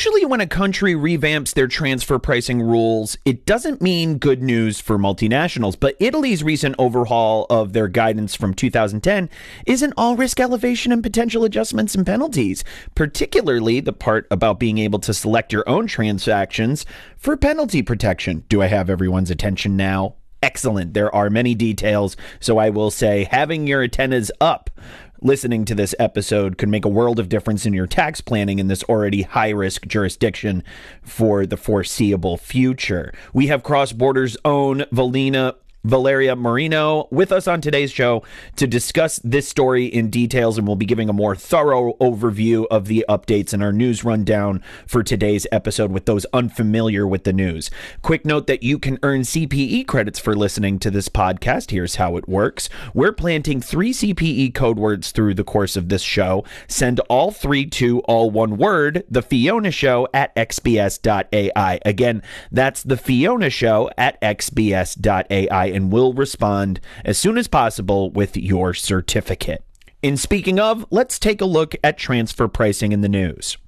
Usually, 0.00 0.24
when 0.24 0.40
a 0.40 0.46
country 0.46 0.94
revamps 0.94 1.52
their 1.52 1.66
transfer 1.68 2.18
pricing 2.18 2.62
rules, 2.62 3.18
it 3.26 3.44
doesn't 3.44 3.82
mean 3.82 4.16
good 4.16 4.42
news 4.42 4.80
for 4.80 4.96
multinationals. 4.96 5.78
But 5.78 5.94
Italy's 6.00 6.42
recent 6.42 6.74
overhaul 6.78 7.44
of 7.50 7.74
their 7.74 7.86
guidance 7.86 8.34
from 8.34 8.54
2010 8.54 9.28
isn't 9.66 9.92
all 9.98 10.16
risk 10.16 10.40
elevation 10.40 10.90
and 10.90 11.02
potential 11.02 11.44
adjustments 11.44 11.94
and 11.94 12.06
penalties, 12.06 12.64
particularly 12.94 13.80
the 13.80 13.92
part 13.92 14.26
about 14.30 14.58
being 14.58 14.78
able 14.78 15.00
to 15.00 15.12
select 15.12 15.52
your 15.52 15.68
own 15.68 15.86
transactions 15.86 16.86
for 17.18 17.36
penalty 17.36 17.82
protection. 17.82 18.44
Do 18.48 18.62
I 18.62 18.68
have 18.68 18.88
everyone's 18.88 19.30
attention 19.30 19.76
now? 19.76 20.14
Excellent. 20.42 20.94
There 20.94 21.14
are 21.14 21.28
many 21.28 21.54
details, 21.54 22.16
so 22.40 22.56
I 22.56 22.70
will 22.70 22.90
say 22.90 23.28
having 23.30 23.66
your 23.66 23.82
antennas 23.82 24.32
up 24.40 24.70
listening 25.22 25.64
to 25.66 25.74
this 25.74 25.94
episode 25.98 26.58
could 26.58 26.68
make 26.68 26.84
a 26.84 26.88
world 26.88 27.18
of 27.18 27.28
difference 27.28 27.66
in 27.66 27.72
your 27.72 27.86
tax 27.86 28.20
planning 28.20 28.58
in 28.58 28.68
this 28.68 28.82
already 28.84 29.22
high 29.22 29.50
risk 29.50 29.86
jurisdiction 29.86 30.62
for 31.02 31.46
the 31.46 31.56
foreseeable 31.56 32.36
future. 32.36 33.12
We 33.32 33.48
have 33.48 33.62
Cross 33.62 33.92
Borders' 33.92 34.36
own 34.44 34.80
Valina 34.92 35.56
Valeria 35.84 36.36
Marino 36.36 37.08
with 37.10 37.32
us 37.32 37.48
on 37.48 37.60
today's 37.60 37.90
show 37.90 38.22
to 38.56 38.66
discuss 38.66 39.18
this 39.24 39.48
story 39.48 39.86
in 39.86 40.10
details, 40.10 40.58
and 40.58 40.66
we'll 40.66 40.76
be 40.76 40.86
giving 40.86 41.08
a 41.08 41.12
more 41.12 41.34
thorough 41.34 41.94
overview 41.94 42.66
of 42.70 42.86
the 42.86 43.04
updates 43.08 43.54
in 43.54 43.62
our 43.62 43.72
news 43.72 44.04
rundown 44.04 44.62
for 44.86 45.02
today's 45.02 45.46
episode 45.50 45.90
with 45.90 46.04
those 46.04 46.26
unfamiliar 46.32 47.06
with 47.06 47.24
the 47.24 47.32
news. 47.32 47.70
Quick 48.02 48.26
note 48.26 48.46
that 48.46 48.62
you 48.62 48.78
can 48.78 48.98
earn 49.02 49.22
CPE 49.22 49.86
credits 49.86 50.18
for 50.18 50.34
listening 50.34 50.78
to 50.80 50.90
this 50.90 51.08
podcast. 51.08 51.70
Here's 51.70 51.96
how 51.96 52.16
it 52.16 52.28
works 52.28 52.68
we're 52.92 53.12
planting 53.12 53.60
three 53.60 53.92
CPE 53.92 54.54
code 54.54 54.78
words 54.78 55.12
through 55.12 55.34
the 55.34 55.44
course 55.44 55.76
of 55.76 55.88
this 55.88 56.02
show. 56.02 56.44
Send 56.68 57.00
all 57.08 57.30
three 57.30 57.64
to 57.66 58.00
all 58.00 58.30
one 58.30 58.56
word, 58.56 59.04
The 59.08 59.22
Fiona 59.22 59.70
Show 59.70 60.08
at 60.12 60.34
xbs.ai. 60.36 61.80
Again, 61.86 62.22
that's 62.52 62.82
The 62.82 62.96
Fiona 62.96 63.48
Show 63.50 63.90
at 63.96 64.20
xbs.ai 64.20 65.69
and 65.70 65.92
will 65.92 66.12
respond 66.12 66.80
as 67.04 67.18
soon 67.18 67.38
as 67.38 67.48
possible 67.48 68.10
with 68.10 68.36
your 68.36 68.74
certificate. 68.74 69.64
In 70.02 70.16
speaking 70.16 70.58
of, 70.58 70.86
let's 70.90 71.18
take 71.18 71.40
a 71.40 71.46
look 71.46 71.74
at 71.84 71.98
transfer 71.98 72.48
pricing 72.48 72.92
in 72.92 73.02
the 73.02 73.08
news. 73.08 73.58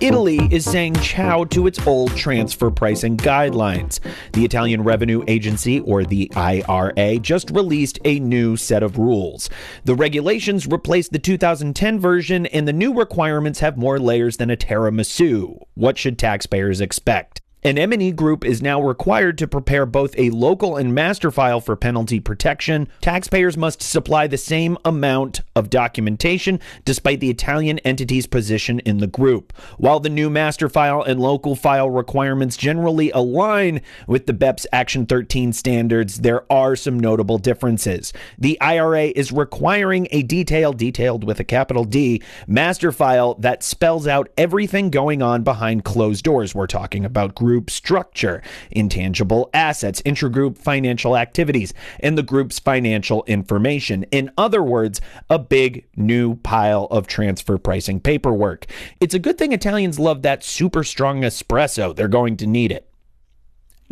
Italy 0.00 0.48
is 0.50 0.64
saying 0.64 0.94
ciao 0.94 1.44
to 1.44 1.66
its 1.66 1.86
old 1.86 2.16
transfer 2.16 2.70
pricing 2.70 3.18
guidelines. 3.18 4.00
The 4.32 4.46
Italian 4.46 4.82
Revenue 4.82 5.22
Agency, 5.28 5.80
or 5.80 6.04
the 6.04 6.32
IRA, 6.34 7.18
just 7.18 7.50
released 7.50 7.98
a 8.06 8.18
new 8.18 8.56
set 8.56 8.82
of 8.82 8.96
rules. 8.96 9.50
The 9.84 9.94
regulations 9.94 10.66
replace 10.66 11.08
the 11.08 11.18
2010 11.18 12.00
version, 12.00 12.46
and 12.46 12.66
the 12.66 12.72
new 12.72 12.94
requirements 12.94 13.60
have 13.60 13.76
more 13.76 13.98
layers 13.98 14.38
than 14.38 14.50
a 14.50 14.56
tiramisu. 14.56 15.60
What 15.74 15.98
should 15.98 16.18
taxpayers 16.18 16.80
expect? 16.80 17.42
An 17.62 17.76
MNE 17.76 18.16
group 18.16 18.42
is 18.42 18.62
now 18.62 18.80
required 18.80 19.36
to 19.36 19.46
prepare 19.46 19.84
both 19.84 20.18
a 20.18 20.30
local 20.30 20.78
and 20.78 20.94
master 20.94 21.30
file 21.30 21.60
for 21.60 21.76
penalty 21.76 22.18
protection. 22.18 22.88
Taxpayers 23.02 23.54
must 23.54 23.82
supply 23.82 24.26
the 24.26 24.38
same 24.38 24.78
amount 24.82 25.42
of 25.54 25.68
documentation 25.68 26.58
despite 26.86 27.20
the 27.20 27.28
Italian 27.28 27.78
entity's 27.80 28.26
position 28.26 28.78
in 28.80 28.96
the 28.96 29.06
group. 29.06 29.52
While 29.76 30.00
the 30.00 30.08
new 30.08 30.30
master 30.30 30.70
file 30.70 31.02
and 31.02 31.20
local 31.20 31.54
file 31.54 31.90
requirements 31.90 32.56
generally 32.56 33.10
align 33.10 33.82
with 34.06 34.24
the 34.24 34.32
BEPS 34.32 34.64
Action 34.72 35.04
13 35.04 35.52
standards, 35.52 36.20
there 36.20 36.50
are 36.50 36.74
some 36.74 36.98
notable 36.98 37.36
differences. 37.36 38.14
The 38.38 38.58
IRA 38.62 39.08
is 39.08 39.32
requiring 39.32 40.08
a 40.12 40.22
detailed, 40.22 40.78
detailed 40.78 41.24
with 41.24 41.40
a 41.40 41.44
capital 41.44 41.84
D, 41.84 42.22
master 42.46 42.90
file 42.90 43.34
that 43.34 43.62
spells 43.62 44.06
out 44.06 44.30
everything 44.38 44.88
going 44.88 45.20
on 45.20 45.42
behind 45.42 45.84
closed 45.84 46.24
doors. 46.24 46.54
We're 46.54 46.66
talking 46.66 47.04
about 47.04 47.34
group 47.34 47.49
group 47.50 47.68
structure, 47.68 48.40
intangible 48.70 49.50
assets, 49.52 50.00
intragroup 50.02 50.56
financial 50.56 51.16
activities, 51.16 51.74
and 51.98 52.16
the 52.16 52.22
group's 52.22 52.60
financial 52.60 53.24
information. 53.26 54.04
In 54.12 54.30
other 54.38 54.62
words, 54.62 55.00
a 55.28 55.36
big 55.36 55.84
new 55.96 56.36
pile 56.36 56.84
of 56.92 57.08
transfer 57.08 57.58
pricing 57.58 57.98
paperwork. 57.98 58.66
It's 59.00 59.14
a 59.14 59.18
good 59.18 59.36
thing 59.36 59.50
Italians 59.50 59.98
love 59.98 60.22
that 60.22 60.44
super 60.44 60.84
strong 60.84 61.22
espresso. 61.22 61.92
They're 61.96 62.06
going 62.06 62.36
to 62.36 62.46
need 62.46 62.70
it. 62.70 62.89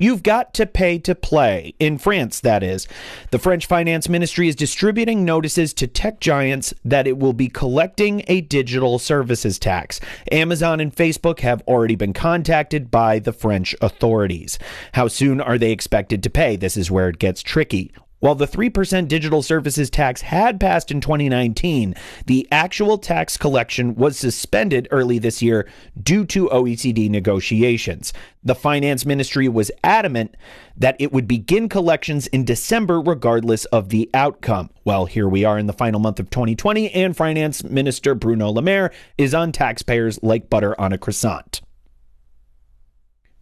You've 0.00 0.22
got 0.22 0.54
to 0.54 0.64
pay 0.64 1.00
to 1.00 1.16
play. 1.16 1.75
In 1.81 1.98
France, 1.98 2.38
that 2.41 2.62
is. 2.62 2.86
The 3.32 3.38
French 3.41 3.66
Finance 3.66 4.09
Ministry 4.09 4.47
is 4.47 4.54
distributing 4.54 5.25
notices 5.25 5.75
to 5.75 5.88
tech 5.88 6.20
giants 6.20 6.72
that 6.84 7.09
it 7.09 7.19
will 7.19 7.32
be 7.32 7.48
collecting 7.48 8.22
a 8.28 8.41
digital 8.41 9.00
services 9.00 9.58
tax. 9.58 9.98
Amazon 10.31 10.78
and 10.78 10.94
Facebook 10.94 11.41
have 11.41 11.62
already 11.62 11.97
been 11.97 12.12
contacted 12.12 12.92
by 12.92 13.19
the 13.19 13.32
French 13.32 13.75
authorities. 13.81 14.56
How 14.92 15.08
soon 15.08 15.41
are 15.41 15.58
they 15.58 15.72
expected 15.72 16.22
to 16.22 16.31
pay? 16.31 16.54
This 16.54 16.76
is 16.76 16.92
where 16.92 17.08
it 17.08 17.19
gets 17.19 17.42
tricky. 17.42 17.92
While 18.20 18.34
the 18.34 18.48
3% 18.48 19.06
digital 19.06 19.42
services 19.42 19.90
tax 19.90 20.22
had 20.22 20.58
passed 20.58 20.90
in 20.90 21.00
2019, 21.00 21.94
the 22.26 22.48
actual 22.50 22.98
tax 22.98 23.36
collection 23.36 23.94
was 23.94 24.18
suspended 24.18 24.88
early 24.90 25.20
this 25.20 25.40
year 25.40 25.68
due 26.02 26.24
to 26.26 26.48
OECD 26.48 27.08
negotiations. 27.08 28.12
The 28.42 28.56
finance 28.56 29.06
ministry 29.06 29.48
was 29.48 29.70
adamant 29.84 30.36
that 30.76 30.96
it 30.98 31.12
would 31.12 31.28
begin 31.28 31.68
collections 31.68 32.26
in 32.28 32.44
December 32.44 33.00
regardless 33.00 33.66
of 33.66 33.90
the 33.90 34.10
outcome. 34.12 34.70
Well, 34.84 35.06
here 35.06 35.28
we 35.28 35.44
are 35.44 35.58
in 35.58 35.68
the 35.68 35.72
final 35.72 36.00
month 36.00 36.18
of 36.18 36.28
2020, 36.28 36.90
and 36.90 37.16
Finance 37.16 37.62
Minister 37.62 38.16
Bruno 38.16 38.50
Le 38.50 38.62
Maire 38.62 38.90
is 39.16 39.32
on 39.32 39.52
taxpayers 39.52 40.20
like 40.24 40.50
butter 40.50 40.78
on 40.80 40.92
a 40.92 40.98
croissant. 40.98 41.60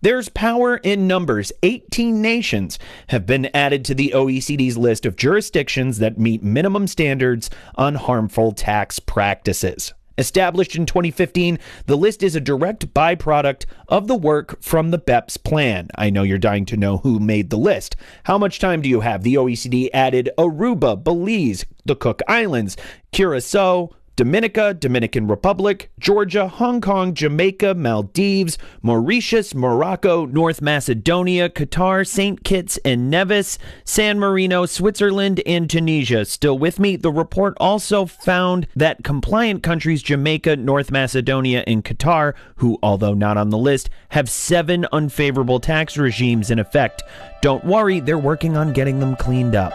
There's 0.02 0.28
power 0.28 0.76
in 0.76 1.06
numbers. 1.06 1.52
18 1.62 2.20
nations 2.20 2.78
have 3.08 3.24
been 3.24 3.48
added 3.54 3.84
to 3.86 3.94
the 3.94 4.12
OECD's 4.14 4.76
list 4.76 5.06
of 5.06 5.16
jurisdictions 5.16 5.98
that 5.98 6.18
meet 6.18 6.42
minimum 6.42 6.86
standards 6.86 7.48
on 7.76 7.94
harmful 7.94 8.52
tax 8.52 8.98
practices. 8.98 9.94
Established 10.18 10.76
in 10.76 10.86
2015, 10.86 11.58
the 11.86 11.96
list 11.96 12.22
is 12.22 12.34
a 12.34 12.40
direct 12.40 12.92
byproduct 12.94 13.66
of 13.88 14.06
the 14.06 14.16
work 14.16 14.62
from 14.62 14.90
the 14.90 14.98
BEPS 14.98 15.42
plan. 15.42 15.88
I 15.94 16.10
know 16.10 16.22
you're 16.22 16.38
dying 16.38 16.64
to 16.66 16.76
know 16.76 16.98
who 16.98 17.18
made 17.18 17.50
the 17.50 17.58
list. 17.58 17.96
How 18.24 18.38
much 18.38 18.58
time 18.58 18.80
do 18.80 18.88
you 18.88 19.00
have? 19.00 19.22
The 19.22 19.34
OECD 19.34 19.90
added 19.92 20.30
Aruba, 20.38 21.02
Belize, 21.02 21.66
the 21.84 21.96
Cook 21.96 22.22
Islands, 22.28 22.76
Curacao, 23.12 23.90
Dominica, 24.16 24.72
Dominican 24.72 25.28
Republic, 25.28 25.90
Georgia, 25.98 26.48
Hong 26.48 26.80
Kong, 26.80 27.12
Jamaica, 27.12 27.74
Maldives, 27.74 28.56
Mauritius, 28.80 29.54
Morocco, 29.54 30.24
North 30.24 30.62
Macedonia, 30.62 31.50
Qatar, 31.50 32.06
St. 32.08 32.42
Kitts 32.42 32.78
and 32.82 33.10
Nevis, 33.10 33.58
San 33.84 34.18
Marino, 34.18 34.64
Switzerland, 34.64 35.42
and 35.44 35.68
Tunisia. 35.68 36.24
Still 36.24 36.58
with 36.58 36.80
me? 36.80 36.96
The 36.96 37.12
report 37.12 37.54
also 37.60 38.06
found 38.06 38.66
that 38.74 39.04
compliant 39.04 39.62
countries 39.62 40.02
Jamaica, 40.02 40.56
North 40.56 40.90
Macedonia, 40.90 41.62
and 41.66 41.84
Qatar, 41.84 42.32
who, 42.56 42.78
although 42.82 43.12
not 43.12 43.36
on 43.36 43.50
the 43.50 43.58
list, 43.58 43.90
have 44.08 44.30
seven 44.30 44.86
unfavorable 44.92 45.60
tax 45.60 45.98
regimes 45.98 46.50
in 46.50 46.58
effect. 46.58 47.02
Don't 47.42 47.66
worry, 47.66 48.00
they're 48.00 48.16
working 48.16 48.56
on 48.56 48.72
getting 48.72 48.98
them 48.98 49.14
cleaned 49.16 49.54
up. 49.54 49.74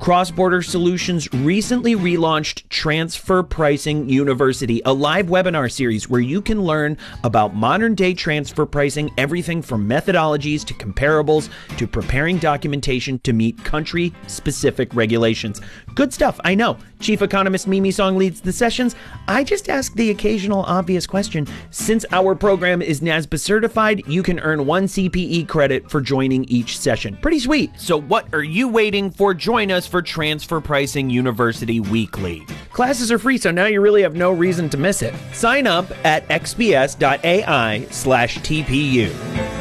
Cross 0.00 0.30
Border 0.30 0.62
Solutions 0.62 1.30
recently 1.34 1.96
relaunched 1.96 2.68
Transfer 2.68 3.42
Pricing 3.42 4.08
University, 4.08 4.80
a 4.84 4.92
live 4.92 5.26
webinar 5.26 5.70
series 5.70 6.08
where 6.08 6.20
you 6.20 6.40
can 6.40 6.62
learn 6.62 6.96
about 7.24 7.54
modern 7.54 7.96
day 7.96 8.14
transfer 8.14 8.64
pricing, 8.64 9.10
everything 9.18 9.60
from 9.60 9.88
methodologies 9.88 10.64
to 10.64 10.72
comparables 10.74 11.50
to 11.76 11.88
preparing 11.88 12.38
documentation 12.38 13.18
to 13.20 13.32
meet 13.32 13.62
country 13.64 14.14
specific 14.28 14.94
regulations. 14.94 15.60
Good 15.96 16.14
stuff, 16.14 16.38
I 16.44 16.54
know. 16.54 16.78
Chief 17.00 17.20
Economist 17.20 17.66
Mimi 17.66 17.90
Song 17.90 18.16
leads 18.16 18.40
the 18.40 18.52
sessions. 18.52 18.94
I 19.26 19.42
just 19.42 19.68
ask 19.68 19.92
the 19.94 20.10
occasional 20.10 20.62
obvious 20.62 21.06
question. 21.06 21.46
Since 21.70 22.04
our 22.12 22.36
program 22.36 22.82
is 22.82 23.00
NASBA 23.00 23.38
certified, 23.40 24.06
you 24.06 24.22
can 24.22 24.38
earn 24.40 24.64
one 24.64 24.84
CPE 24.84 25.48
credit 25.48 25.90
for 25.90 26.00
joining 26.00 26.44
each 26.44 26.78
session. 26.78 27.18
Pretty 27.20 27.40
sweet. 27.40 27.72
So, 27.78 28.00
what 28.00 28.32
are 28.32 28.42
you 28.42 28.68
waiting 28.68 29.10
for? 29.10 29.34
Join 29.34 29.70
us 29.70 29.87
for 29.88 30.02
Transfer 30.02 30.60
Pricing 30.60 31.10
University 31.10 31.80
Weekly. 31.80 32.46
Classes 32.72 33.10
are 33.10 33.18
free, 33.18 33.38
so 33.38 33.50
now 33.50 33.66
you 33.66 33.80
really 33.80 34.02
have 34.02 34.14
no 34.14 34.30
reason 34.30 34.68
to 34.70 34.76
miss 34.76 35.02
it. 35.02 35.14
Sign 35.32 35.66
up 35.66 35.90
at 36.04 36.28
xbs.ai 36.28 37.86
slash 37.90 38.38
TPU. 38.38 39.57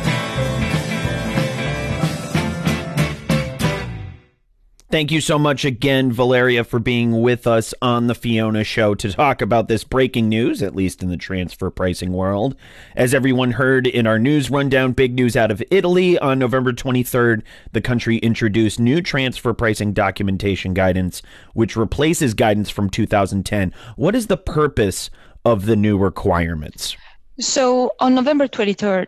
Thank 4.89 5.11
you 5.11 5.19
so 5.19 5.37
much 5.37 5.65
again, 5.65 6.13
Valeria, 6.13 6.63
for 6.63 6.79
being 6.79 7.21
with 7.21 7.45
us 7.45 7.73
on 7.81 8.07
the 8.07 8.15
Fiona 8.15 8.63
Show 8.63 8.95
to 8.95 9.11
talk 9.11 9.41
about 9.41 9.67
this 9.67 9.83
breaking 9.83 10.29
news, 10.29 10.61
at 10.61 10.77
least 10.77 11.03
in 11.03 11.09
the 11.09 11.17
transfer 11.17 11.69
pricing 11.69 12.13
world. 12.13 12.55
As 12.95 13.13
everyone 13.13 13.51
heard 13.51 13.85
in 13.85 14.07
our 14.07 14.17
news 14.17 14.49
rundown, 14.49 14.93
big 14.93 15.13
news 15.13 15.35
out 15.35 15.51
of 15.51 15.61
Italy 15.71 16.17
on 16.19 16.39
November 16.39 16.71
23rd, 16.71 17.41
the 17.73 17.81
country 17.81 18.19
introduced 18.19 18.79
new 18.79 19.01
transfer 19.01 19.53
pricing 19.53 19.91
documentation 19.91 20.73
guidance, 20.73 21.21
which 21.53 21.75
replaces 21.75 22.33
guidance 22.33 22.69
from 22.69 22.89
2010. 22.89 23.73
What 23.97 24.15
is 24.15 24.27
the 24.27 24.37
purpose 24.37 25.09
of 25.43 25.65
the 25.65 25.75
new 25.75 25.97
requirements? 25.97 26.95
So 27.41 27.91
on 27.99 28.15
November 28.15 28.47
23rd, 28.47 29.07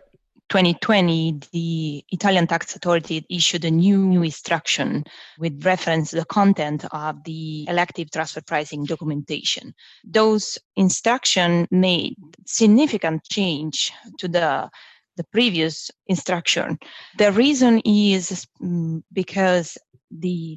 2020, 0.50 1.40
the 1.52 2.04
Italian 2.10 2.46
tax 2.46 2.74
authority 2.74 3.24
issued 3.30 3.64
a 3.64 3.70
new, 3.70 4.22
instruction 4.22 5.04
with 5.38 5.64
reference 5.64 6.10
to 6.10 6.16
the 6.16 6.24
content 6.24 6.84
of 6.90 7.22
the 7.24 7.66
elective 7.68 8.10
transfer 8.10 8.42
pricing 8.42 8.84
documentation. 8.84 9.72
Those 10.04 10.58
instructions 10.76 11.68
made 11.70 12.16
significant 12.46 13.22
change 13.30 13.92
to 14.18 14.28
the 14.28 14.70
the 15.16 15.24
previous 15.24 15.90
instruction. 16.06 16.78
The 17.18 17.30
reason 17.32 17.80
is 17.84 18.46
mm, 18.62 19.02
because 19.12 19.76
the 20.10 20.56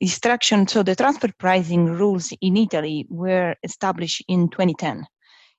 instruction, 0.00 0.66
so 0.66 0.82
the 0.82 0.96
transfer 0.96 1.30
pricing 1.38 1.86
rules 1.86 2.32
in 2.40 2.56
Italy 2.56 3.06
were 3.08 3.54
established 3.62 4.24
in 4.26 4.48
2010 4.48 5.06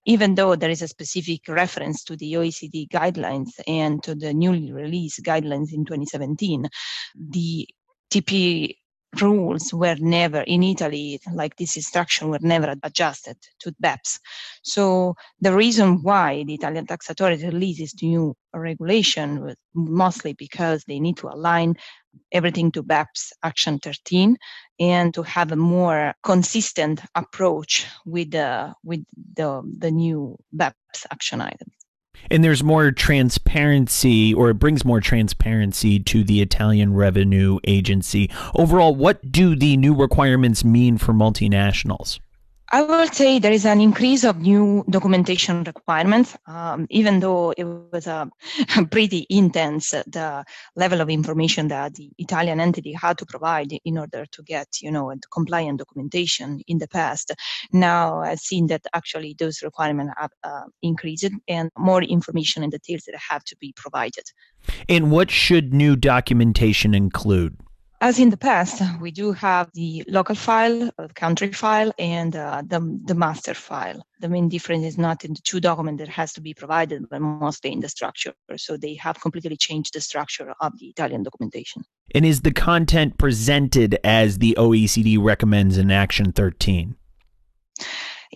even 0.05 0.35
though 0.35 0.55
there 0.55 0.69
is 0.69 0.81
a 0.81 0.87
specific 0.87 1.47
reference 1.47 2.03
to 2.03 2.15
the 2.15 2.33
OECD 2.33 2.87
guidelines 2.89 3.51
and 3.67 4.01
to 4.03 4.15
the 4.15 4.33
newly 4.33 4.71
released 4.71 5.23
guidelines 5.23 5.73
in 5.73 5.85
2017, 5.85 6.67
the 7.15 7.67
TP 8.11 8.75
rules 9.21 9.73
were 9.73 9.95
never 9.99 10.41
in 10.41 10.63
Italy, 10.63 11.19
like 11.33 11.55
this 11.57 11.75
instruction, 11.75 12.29
were 12.29 12.39
never 12.41 12.75
adjusted 12.83 13.37
to 13.59 13.73
BEPS. 13.81 14.19
So 14.63 15.15
the 15.39 15.53
reason 15.53 16.01
why 16.01 16.43
the 16.43 16.53
Italian 16.53 16.87
tax 16.87 17.09
authority 17.09 17.45
releases 17.45 18.01
new 18.01 18.35
regulation 18.53 19.43
was 19.43 19.55
mostly 19.73 20.33
because 20.33 20.83
they 20.85 20.99
need 20.99 21.17
to 21.17 21.27
align 21.27 21.75
everything 22.31 22.71
to 22.71 22.83
BEPS 22.83 23.31
Action 23.43 23.79
13 23.79 24.37
and 24.81 25.13
to 25.13 25.21
have 25.21 25.51
a 25.51 25.55
more 25.55 26.15
consistent 26.23 27.01
approach 27.15 27.85
with 28.05 28.31
the 28.31 28.73
with 28.83 29.05
the 29.35 29.61
the 29.77 29.91
new 29.91 30.35
BEPS 30.51 31.05
action 31.11 31.39
item. 31.39 31.69
and 32.29 32.43
there's 32.43 32.63
more 32.63 32.91
transparency 32.91 34.33
or 34.33 34.49
it 34.49 34.55
brings 34.55 34.83
more 34.85 34.99
transparency 35.01 35.99
to 35.99 36.23
the 36.23 36.41
Italian 36.41 36.93
revenue 36.93 37.59
agency. 37.65 38.29
Overall, 38.55 38.95
what 38.95 39.31
do 39.31 39.55
the 39.55 39.77
new 39.77 39.93
requirements 39.95 40.63
mean 40.63 40.97
for 40.97 41.13
multinationals? 41.13 42.19
I 42.73 42.83
will 42.83 43.05
say 43.07 43.37
there 43.37 43.51
is 43.51 43.65
an 43.65 43.81
increase 43.81 44.23
of 44.23 44.39
new 44.39 44.85
documentation 44.89 45.65
requirements, 45.65 46.37
um, 46.47 46.87
even 46.89 47.19
though 47.19 47.53
it 47.57 47.65
was 47.65 48.07
a 48.07 48.29
pretty 48.91 49.27
intense 49.29 49.93
uh, 49.93 50.03
the 50.07 50.45
level 50.77 51.01
of 51.01 51.09
information 51.09 51.67
that 51.67 51.95
the 51.95 52.09
Italian 52.17 52.61
entity 52.61 52.93
had 52.93 53.17
to 53.17 53.25
provide 53.25 53.77
in 53.83 53.97
order 53.97 54.25
to 54.25 54.43
get, 54.43 54.67
you 54.81 54.89
know, 54.89 55.13
compliant 55.33 55.79
documentation 55.79 56.61
in 56.65 56.77
the 56.77 56.87
past. 56.87 57.33
Now 57.73 58.21
I've 58.21 58.39
seen 58.39 58.67
that 58.67 58.85
actually 58.93 59.35
those 59.37 59.61
requirements 59.61 60.13
have 60.17 60.31
uh, 60.45 60.63
increased 60.81 61.29
and 61.49 61.69
more 61.77 62.03
information 62.03 62.63
and 62.63 62.71
details 62.71 63.03
that 63.07 63.19
have 63.29 63.43
to 63.45 63.57
be 63.57 63.73
provided. 63.75 64.23
And 64.87 65.11
what 65.11 65.29
should 65.29 65.73
new 65.73 65.97
documentation 65.97 66.95
include? 66.95 67.57
As 68.03 68.17
in 68.17 68.31
the 68.31 68.37
past, 68.37 68.81
we 68.99 69.11
do 69.11 69.31
have 69.31 69.69
the 69.75 70.03
local 70.07 70.33
file, 70.33 70.89
the 70.97 71.03
uh, 71.03 71.07
country 71.13 71.51
file, 71.51 71.93
and 71.99 72.35
uh, 72.35 72.63
the, 72.65 72.99
the 73.05 73.13
master 73.13 73.53
file. 73.53 74.03
The 74.19 74.27
main 74.27 74.49
difference 74.49 74.85
is 74.85 74.97
not 74.97 75.23
in 75.23 75.35
the 75.35 75.41
two 75.43 75.59
documents 75.59 75.99
that 75.99 76.09
has 76.09 76.33
to 76.33 76.41
be 76.41 76.55
provided, 76.55 77.07
but 77.11 77.21
mostly 77.21 77.71
in 77.71 77.79
the 77.79 77.89
structure. 77.89 78.33
So 78.57 78.75
they 78.75 78.95
have 78.95 79.21
completely 79.21 79.55
changed 79.55 79.93
the 79.93 80.01
structure 80.01 80.51
of 80.61 80.79
the 80.79 80.87
Italian 80.87 81.21
documentation. 81.21 81.83
And 82.15 82.25
is 82.25 82.41
the 82.41 82.51
content 82.51 83.19
presented 83.19 83.99
as 84.03 84.39
the 84.39 84.55
OECD 84.57 85.23
recommends 85.23 85.77
in 85.77 85.91
Action 85.91 86.31
13? 86.31 86.95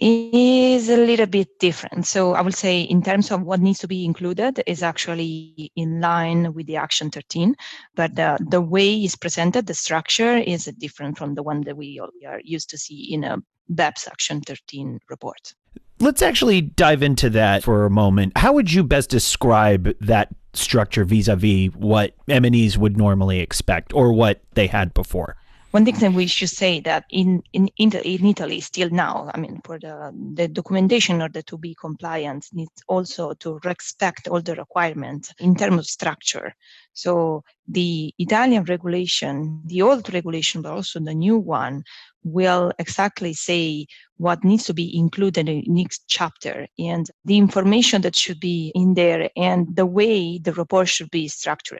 Is 0.01 0.89
a 0.89 0.97
little 0.97 1.25
bit 1.25 1.57
different. 1.59 2.05
So 2.05 2.33
I 2.33 2.41
would 2.41 2.53
say 2.53 2.81
in 2.81 3.01
terms 3.01 3.31
of 3.31 3.43
what 3.43 3.61
needs 3.61 3.79
to 3.79 3.87
be 3.87 4.03
included 4.03 4.61
is 4.67 4.83
actually 4.83 5.71
in 5.77 6.01
line 6.01 6.53
with 6.53 6.67
the 6.67 6.75
Action 6.75 7.09
13, 7.09 7.55
but 7.95 8.19
uh, 8.19 8.37
the 8.49 8.59
way 8.59 8.93
it's 8.93 9.15
presented, 9.15 9.67
the 9.67 9.73
structure 9.73 10.35
is 10.35 10.65
different 10.77 11.17
from 11.17 11.35
the 11.35 11.43
one 11.43 11.61
that 11.61 11.77
we 11.77 12.01
are 12.27 12.41
used 12.43 12.69
to 12.71 12.77
see 12.77 13.13
in 13.13 13.23
a 13.23 13.37
BEPS 13.73 14.07
Action 14.07 14.41
13 14.41 14.99
report. 15.09 15.53
Let's 15.99 16.21
actually 16.21 16.59
dive 16.59 17.01
into 17.01 17.29
that 17.29 17.63
for 17.63 17.85
a 17.85 17.89
moment. 17.89 18.37
How 18.37 18.51
would 18.51 18.73
you 18.73 18.83
best 18.83 19.09
describe 19.09 19.95
that 20.01 20.27
structure 20.53 21.05
vis-a-vis 21.05 21.73
what 21.73 22.15
MNEs 22.27 22.75
would 22.75 22.97
normally 22.97 23.39
expect 23.39 23.93
or 23.93 24.11
what 24.11 24.41
they 24.55 24.67
had 24.67 24.93
before? 24.93 25.37
One 25.75 25.83
thing 25.83 25.95
that 25.95 26.13
we 26.13 26.25
should 26.25 26.49
say 26.49 26.79
that 26.79 27.03
in, 27.09 27.43
in, 27.51 27.67
in, 27.75 27.91
Italy 28.25 28.61
still 28.61 28.89
now, 28.89 29.29
I 29.33 29.37
mean, 29.37 29.59
for 29.65 29.77
the, 29.77 30.13
the 30.33 30.47
documentation 30.47 31.17
in 31.17 31.21
order 31.21 31.41
to 31.41 31.57
be 31.57 31.75
compliant 31.75 32.45
needs 32.53 32.81
also 32.87 33.33
to 33.33 33.59
respect 33.65 34.29
all 34.29 34.39
the 34.41 34.55
requirements 34.55 35.33
in 35.37 35.53
terms 35.53 35.79
of 35.79 35.85
structure. 35.85 36.55
So 36.93 37.43
the 37.67 38.13
Italian 38.17 38.63
regulation, 38.63 39.63
the 39.65 39.81
old 39.81 40.13
regulation, 40.13 40.61
but 40.61 40.71
also 40.71 41.01
the 41.01 41.13
new 41.13 41.37
one, 41.37 41.83
will 42.23 42.71
exactly 42.79 43.33
say 43.33 43.85
what 44.17 44.43
needs 44.43 44.65
to 44.65 44.73
be 44.73 44.97
included 44.97 45.49
in 45.49 45.77
each 45.77 45.99
chapter 46.07 46.67
and 46.79 47.09
the 47.25 47.37
information 47.37 48.01
that 48.01 48.15
should 48.15 48.39
be 48.39 48.71
in 48.73 48.93
there 48.93 49.29
and 49.35 49.75
the 49.75 49.85
way 49.85 50.37
the 50.37 50.53
report 50.53 50.87
should 50.87 51.11
be 51.11 51.27
structured. 51.27 51.79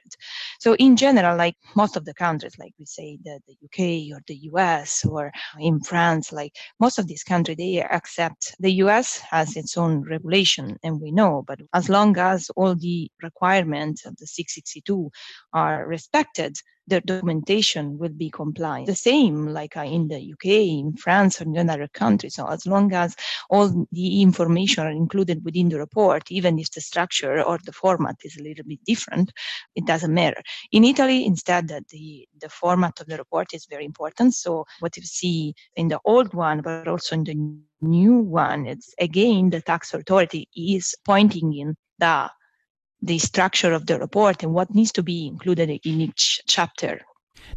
So 0.59 0.75
in 0.75 0.97
general, 0.97 1.37
like 1.37 1.55
most 1.75 1.95
of 1.95 2.05
the 2.05 2.13
countries, 2.13 2.57
like 2.59 2.73
we 2.77 2.85
say 2.85 3.17
the, 3.23 3.39
the 3.47 3.55
UK 3.65 4.17
or 4.17 4.21
the 4.27 4.35
US 4.51 5.05
or 5.05 5.31
in 5.59 5.79
France, 5.79 6.31
like 6.31 6.53
most 6.79 6.99
of 6.99 7.07
these 7.07 7.23
countries, 7.23 7.57
they 7.57 7.81
accept 7.81 8.55
the 8.59 8.71
US 8.83 9.19
has 9.19 9.55
its 9.55 9.77
own 9.77 10.01
regulation 10.01 10.77
and 10.83 10.99
we 10.99 11.11
know, 11.11 11.43
but 11.47 11.59
as 11.73 11.89
long 11.89 12.17
as 12.17 12.49
all 12.55 12.75
the 12.75 13.09
requirements 13.21 14.05
of 14.05 14.15
the 14.17 14.27
662 14.27 15.09
are 15.53 15.87
respected, 15.87 16.57
the 16.87 17.01
documentation 17.01 17.97
will 17.97 18.09
be 18.09 18.29
compliant. 18.29 18.87
The 18.87 18.95
same 18.95 19.47
like 19.47 19.75
uh, 19.75 19.81
in 19.81 20.07
the 20.07 20.33
UK, 20.33 20.45
in 20.45 20.95
France, 20.97 21.41
or 21.41 21.45
in 21.45 21.69
other 21.69 21.87
countries. 22.25 22.35
So 22.35 22.47
as 22.47 22.65
long 22.65 22.93
as 22.93 23.15
all 23.49 23.87
the 23.91 24.21
information 24.21 24.85
are 24.85 24.91
included 24.91 25.43
within 25.43 25.69
the 25.69 25.79
report, 25.79 26.23
even 26.31 26.59
if 26.59 26.71
the 26.71 26.81
structure 26.81 27.41
or 27.43 27.59
the 27.63 27.71
format 27.71 28.15
is 28.23 28.37
a 28.37 28.43
little 28.43 28.65
bit 28.65 28.79
different, 28.85 29.31
it 29.75 29.85
doesn't 29.85 30.13
matter. 30.13 30.41
In 30.71 30.83
Italy, 30.83 31.25
instead, 31.25 31.67
the, 31.67 32.27
the 32.41 32.49
format 32.49 32.99
of 32.99 33.07
the 33.07 33.17
report 33.17 33.53
is 33.53 33.67
very 33.69 33.85
important. 33.85 34.33
So 34.33 34.65
what 34.79 34.97
you 34.97 35.03
see 35.03 35.53
in 35.75 35.87
the 35.87 35.99
old 36.05 36.33
one, 36.33 36.61
but 36.61 36.87
also 36.87 37.15
in 37.15 37.23
the 37.23 37.35
new 37.81 38.19
one, 38.19 38.67
it's 38.67 38.93
again, 38.99 39.49
the 39.49 39.61
tax 39.61 39.93
authority 39.93 40.47
is 40.55 40.95
pointing 41.05 41.53
in 41.53 41.75
the 41.99 42.29
the 43.01 43.19
structure 43.19 43.73
of 43.73 43.85
the 43.85 43.99
report 43.99 44.41
and 44.41 44.51
what 44.51 44.73
needs 44.73 44.91
to 44.91 45.03
be 45.03 45.27
included 45.27 45.69
in 45.69 46.01
each 46.01 46.41
chapter. 46.47 47.01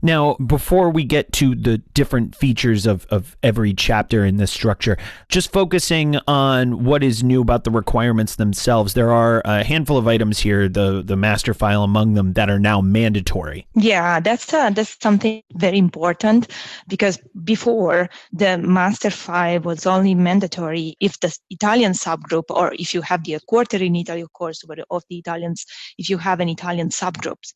Now, 0.03 0.35
before 0.35 0.91
we 0.91 1.05
get 1.05 1.33
to 1.35 1.55
the 1.55 1.79
different 1.95 2.35
features 2.35 2.87
of, 2.87 3.07
of 3.11 3.37
every 3.43 3.75
chapter 3.75 4.25
in 4.25 4.37
this 4.37 4.51
structure, 4.51 4.97
just 5.29 5.53
focusing 5.53 6.17
on 6.29 6.85
what 6.85 7.03
is 7.03 7.25
new 7.25 7.41
about 7.41 7.65
the 7.65 7.71
requirements 7.71 8.37
themselves, 8.37 8.95
there 8.95 9.11
are 9.11 9.43
a 9.45 9.65
handful 9.65 9.97
of 9.97 10.07
items 10.07 10.39
here, 10.39 10.69
the, 10.69 11.03
the 11.05 11.17
master 11.17 11.55
file 11.55 11.83
among 11.83 12.15
them, 12.15 12.35
that 12.35 12.49
are 12.49 12.59
now 12.59 12.81
mandatory. 12.81 13.67
Yeah, 13.75 14.21
that's, 14.21 14.53
uh, 14.53 14.71
that's 14.71 14.97
something 15.01 15.43
very 15.55 15.79
important 15.79 16.53
because 16.87 17.19
before 17.45 18.09
the 18.33 18.59
master 18.59 19.11
file 19.11 19.61
was 19.61 19.87
only 19.87 20.15
mandatory 20.15 20.97
if 21.01 21.19
the 21.21 21.37
Italian 21.51 21.93
subgroup 21.93 22.45
or 22.51 22.75
if 22.79 22.95
you 22.95 23.03
have 23.03 23.25
the 23.25 23.41
quarter 23.47 23.79
in 23.79 23.97
Italy, 23.97 24.21
of 24.21 24.33
course, 24.33 24.63
of 24.91 25.03
the 25.11 25.19
Italians, 25.19 25.67
if 25.99 26.09
you 26.09 26.19
have 26.19 26.41
an 26.41 26.49
Italian 26.49 26.89
subgroups 26.91 27.53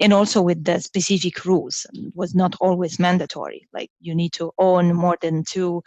and 0.00 0.12
also 0.12 0.40
with 0.40 0.64
the 0.64 0.80
specific 0.80 1.44
rules 1.44 1.86
it 1.92 2.12
was 2.14 2.34
not 2.34 2.56
always 2.60 2.98
mandatory. 2.98 3.68
Like 3.72 3.90
you 4.00 4.14
need 4.14 4.32
to 4.34 4.52
own 4.58 4.94
more 4.94 5.18
than 5.20 5.44
two 5.44 5.82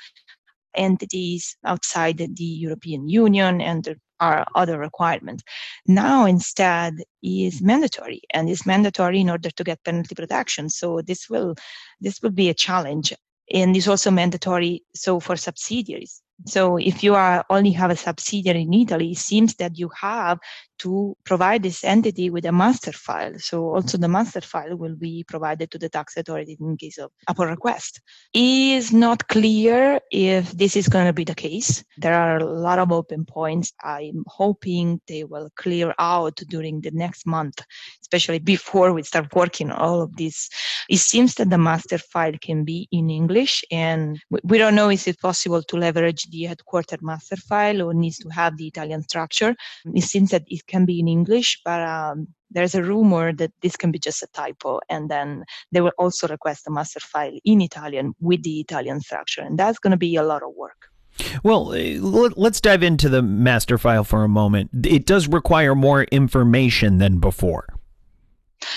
entities 0.76 1.56
outside 1.66 2.18
the 2.18 2.44
european 2.44 3.08
union 3.08 3.62
and 3.62 3.84
there 3.84 3.96
are 4.20 4.46
other 4.56 4.80
requirements. 4.80 5.44
Now 5.86 6.26
instead 6.26 6.94
is 7.22 7.62
mandatory 7.62 8.22
and 8.32 8.50
is 8.50 8.66
mandatory 8.66 9.20
in 9.20 9.30
order 9.30 9.50
to 9.50 9.64
get 9.64 9.84
penalty 9.84 10.16
protection. 10.16 10.70
So 10.70 11.02
this 11.02 11.30
will 11.30 11.56
this 12.00 12.22
will 12.22 12.32
be 12.32 12.50
a 12.50 12.54
challenge 12.54 13.14
and 13.54 13.76
is 13.76 13.88
also 13.88 14.12
mandatory 14.12 14.84
so 14.96 15.20
for 15.20 15.36
subsidiaries. 15.36 16.22
So 16.48 16.78
if 16.78 17.04
you 17.04 17.16
are 17.16 17.46
only 17.50 17.72
have 17.72 17.92
a 17.92 17.96
subsidiary 17.96 18.62
in 18.64 18.74
italy 18.74 19.12
it 19.12 19.18
seems 19.18 19.56
that 19.56 19.78
you 19.78 19.90
have 20.00 20.40
to 20.84 21.16
provide 21.24 21.64
this 21.64 21.84
entity 21.84 22.30
with 22.30 22.46
a 22.46 22.52
master 22.52 22.92
file. 22.92 23.40
So 23.40 23.74
also 23.74 23.98
the 23.98 24.10
master 24.10 24.42
file 24.42 24.76
will 24.76 24.96
be 24.96 25.24
provided 25.24 25.72
to 25.72 25.80
the 25.80 25.88
tax 25.88 26.18
authority 26.18 26.58
in 26.60 26.76
case 26.76 26.98
of 26.98 27.10
upon 27.28 27.48
request. 27.48 28.02
It 28.34 28.78
is 28.78 28.92
not 28.92 29.28
clear 29.30 30.02
if 30.12 30.52
this 30.52 30.76
is 30.76 30.90
going 30.90 31.08
to 31.08 31.14
be 31.14 31.24
the 31.24 31.36
case. 31.36 31.84
There 31.98 32.14
are 32.14 32.38
a 32.38 32.46
lot 32.46 32.80
of 32.80 32.92
open 32.92 33.24
points. 33.24 33.72
I'm 33.82 34.24
hoping 34.28 35.00
they 35.08 35.24
will 35.24 35.50
clear 35.56 35.96
out 36.00 36.36
during 36.50 36.82
the 36.82 36.92
next 36.92 37.26
month, 37.26 37.62
especially 38.02 38.40
before 38.40 38.92
we 38.92 39.04
start 39.04 39.34
working 39.34 39.72
on 39.72 39.78
all 39.80 40.02
of 40.02 40.16
this. 40.18 40.50
It 40.90 40.98
seems 40.98 41.36
that 41.36 41.50
the 41.50 41.58
master 41.58 41.98
file 41.98 42.38
can 42.42 42.66
be 42.66 42.90
in 42.92 43.10
English 43.10 43.64
and 43.72 44.20
we 44.44 44.58
don't 44.58 44.76
know 44.76 44.90
if 44.90 45.08
it's 45.08 45.22
possible 45.22 45.64
to 45.64 45.78
leverage 45.78 46.30
the 46.30 46.44
headquarter 46.44 46.98
master 47.02 47.38
file 47.38 47.82
or 47.82 47.94
needs 47.94 48.18
to 48.18 48.30
have 48.30 48.58
the 48.58 48.68
Italian 48.68 49.02
structure. 49.04 49.56
It 49.96 50.04
seems 50.04 50.32
that 50.32 50.44
it 50.48 50.68
can 50.74 50.86
be 50.86 51.00
in 51.00 51.08
English, 51.08 51.50
but 51.64 51.82
um, 51.82 52.28
there's 52.54 52.76
a 52.76 52.84
rumor 52.84 53.34
that 53.34 53.52
this 53.62 53.76
can 53.76 53.92
be 53.92 54.00
just 54.00 54.24
a 54.24 54.28
typo 54.34 54.80
and 54.90 55.10
then 55.10 55.44
they 55.72 55.82
will 55.82 55.98
also 55.98 56.28
request 56.28 56.68
a 56.68 56.72
master 56.72 57.00
file 57.00 57.38
in 57.44 57.62
italian 57.62 58.14
with 58.20 58.44
the 58.44 58.60
italian 58.60 59.00
structure 59.00 59.42
and 59.42 59.58
that's 59.58 59.80
going 59.80 59.92
to 59.92 59.98
be 59.98 60.16
a 60.16 60.24
lot 60.24 60.44
of 60.44 60.52
work 60.56 60.90
well, 61.44 61.74
eh, 61.74 62.00
let's 62.02 62.60
dive 62.60 62.82
into 62.82 63.08
the 63.08 63.22
master 63.22 63.78
file 63.78 64.04
for 64.04 64.24
a 64.24 64.28
moment. 64.28 64.72
It 64.84 65.06
does 65.06 65.28
require 65.28 65.76
more 65.76 66.06
information 66.06 66.98
than 66.98 67.20
before. 67.20 67.68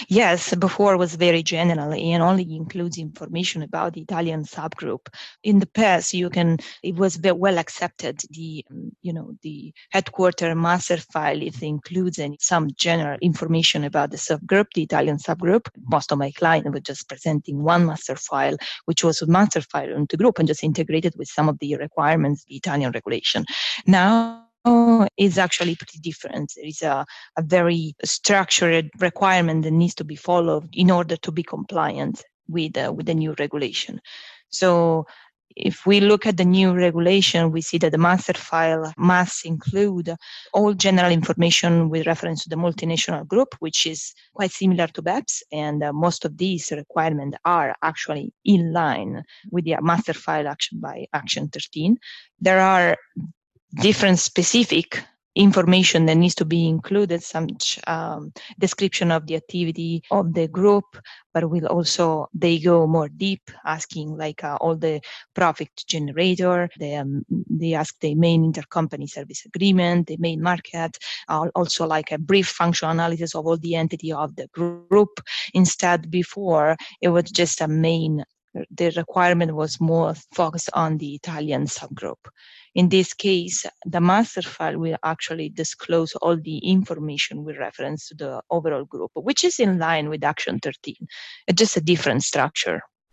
Yes, 0.09 0.55
before 0.55 0.97
was 0.97 1.15
very 1.15 1.43
general 1.43 1.93
and 1.93 2.23
only 2.23 2.55
includes 2.55 2.99
information 2.99 3.63
about 3.63 3.95
the 3.95 4.03
Italian 4.03 4.45
subgroup. 4.45 5.09
In 5.43 5.59
the 5.59 5.67
past, 5.67 6.15
you 6.15 6.31
can 6.31 6.59
it 6.83 6.97
was 6.97 7.19
well 7.23 7.59
accepted 7.59 8.21
the 8.31 8.65
um, 8.71 8.93
you 9.03 9.13
know 9.13 9.33
the 9.43 9.73
headquarter 9.91 10.55
master 10.55 10.97
file 10.97 11.43
if 11.43 11.63
it 11.63 11.67
includes 11.67 12.19
any, 12.19 12.37
some 12.41 12.69
general 12.77 13.19
information 13.21 13.85
about 13.85 14.11
the 14.11 14.17
subgroup, 14.17 14.67
the 14.75 14.83
Italian 14.83 15.19
subgroup. 15.19 15.69
Most 15.89 16.13
of 16.13 16.19
my 16.19 16.31
clients 16.33 16.71
were 16.71 16.81
just 16.81 17.09
presenting 17.09 17.63
one 17.63 17.87
master 17.87 18.17
file, 18.17 18.57
which 18.87 19.05
was 19.05 19.23
a 19.23 19.27
master 19.27 19.61
file 19.61 19.95
into 19.95 20.17
group 20.17 20.39
and 20.39 20.49
just 20.49 20.65
integrated 20.65 21.15
with 21.17 21.29
some 21.29 21.49
of 21.49 21.59
the 21.59 21.77
requirements, 21.77 22.45
the 22.45 22.57
Italian 22.57 22.93
regulation. 22.93 23.45
Now 23.87 24.46
is 25.17 25.39
actually 25.39 25.77
pretty 25.77 25.99
different. 25.99 26.53
There 26.57 26.67
is 26.67 26.83
a, 26.83 27.05
a 27.37 27.43
very 27.43 27.95
structured 28.05 28.91
requirement 28.99 29.65
that 29.65 29.73
needs 29.73 29.95
to 29.97 30.05
be 30.05 30.17
followed 30.17 30.69
in 30.73 30.91
order 30.91 31.17
to 31.17 31.33
be 31.33 31.43
compliant 31.43 32.23
with 32.49 32.77
uh, 32.77 32.93
with 32.95 33.07
the 33.07 33.15
new 33.15 33.35
regulation. 33.39 34.01
So 34.49 35.07
if 35.57 35.87
we 35.87 36.01
look 36.01 36.27
at 36.27 36.37
the 36.37 36.45
new 36.45 36.75
regulation, 36.75 37.51
we 37.51 37.63
see 37.63 37.79
that 37.79 37.91
the 37.91 37.99
master 37.99 38.35
file 38.35 38.93
must 38.99 39.47
include 39.47 40.15
all 40.53 40.75
general 40.75 41.11
information 41.11 41.89
with 41.89 42.07
reference 42.07 42.43
to 42.43 42.51
the 42.51 42.57
multinational 42.57 43.27
group, 43.27 43.55
which 43.61 43.87
is 43.87 44.13
quite 44.35 44.51
similar 44.51 44.87
to 44.89 45.03
BEPS. 45.03 45.43
And 45.51 45.83
uh, 45.83 45.95
most 45.95 46.27
of 46.27 46.37
these 46.37 46.71
requirements 46.73 47.39
are 47.47 47.75
actually 47.83 48.35
in 48.45 48.73
line 48.75 49.25
with 49.51 49.65
the 49.65 49.77
master 49.81 50.13
file 50.13 50.47
action 50.47 50.79
by 50.79 51.07
Action 51.15 51.49
13. 51.49 51.97
There 52.39 52.61
are 52.61 52.99
different 53.81 54.19
specific 54.19 55.03
information 55.37 56.07
that 56.07 56.17
needs 56.17 56.35
to 56.35 56.45
be 56.45 56.67
included, 56.67 57.23
some 57.23 57.47
um, 57.87 58.33
description 58.59 59.13
of 59.13 59.27
the 59.27 59.37
activity 59.37 60.03
of 60.11 60.33
the 60.33 60.49
group, 60.49 60.85
but 61.35 61.49
will 61.51 61.67
also 61.67 62.27
they 62.33 62.59
go 62.59 62.87
more 62.87 63.09
deep, 63.09 63.51
asking 63.65 64.17
like 64.17 64.43
uh, 64.43 64.57
all 64.61 64.75
the 64.75 65.01
profit 65.35 65.69
generator. 65.87 66.69
They 66.81 66.97
um, 66.97 67.25
they 67.29 67.75
ask 67.75 67.95
the 68.01 68.15
main 68.15 68.51
intercompany 68.51 69.09
service 69.09 69.45
agreement, 69.45 70.07
the 70.07 70.17
main 70.17 70.43
market, 70.43 70.97
uh, 71.29 71.49
also 71.55 71.87
like 71.87 72.11
a 72.11 72.19
brief 72.19 72.49
functional 72.49 72.93
analysis 72.93 73.35
of 73.35 73.47
all 73.47 73.59
the 73.59 73.75
entity 73.77 74.13
of 74.13 74.35
the 74.37 74.49
group. 74.49 75.21
Instead, 75.53 76.11
before 76.11 76.77
it 77.01 77.09
was 77.09 77.31
just 77.31 77.61
a 77.61 77.69
main. 77.69 78.25
The 78.71 78.91
requirement 78.97 79.55
was 79.55 79.79
more 79.83 80.15
focused 80.33 80.71
on 80.73 80.97
the 80.97 81.15
Italian 81.15 81.67
subgroup. 81.67 82.17
In 82.77 82.91
this 82.91 83.15
case, 83.15 83.67
the 83.87 84.03
master 84.03 84.43
file 84.43 84.79
will 84.79 84.99
actually 85.03 85.49
disclose 85.49 86.15
all 86.17 86.37
the 86.37 86.59
information 86.59 87.43
with 87.43 87.57
reference 87.57 88.09
to 88.11 88.17
the 88.17 88.43
overall 88.51 88.85
group, 88.85 89.13
which 89.15 89.45
is 89.45 89.59
in 89.61 89.79
line 89.81 90.11
with 90.11 90.23
Action 90.23 90.61
13. 90.61 90.95
It's 91.49 91.59
just 91.59 91.79
a 91.79 91.83
different 91.83 92.23
structure. 92.23 92.83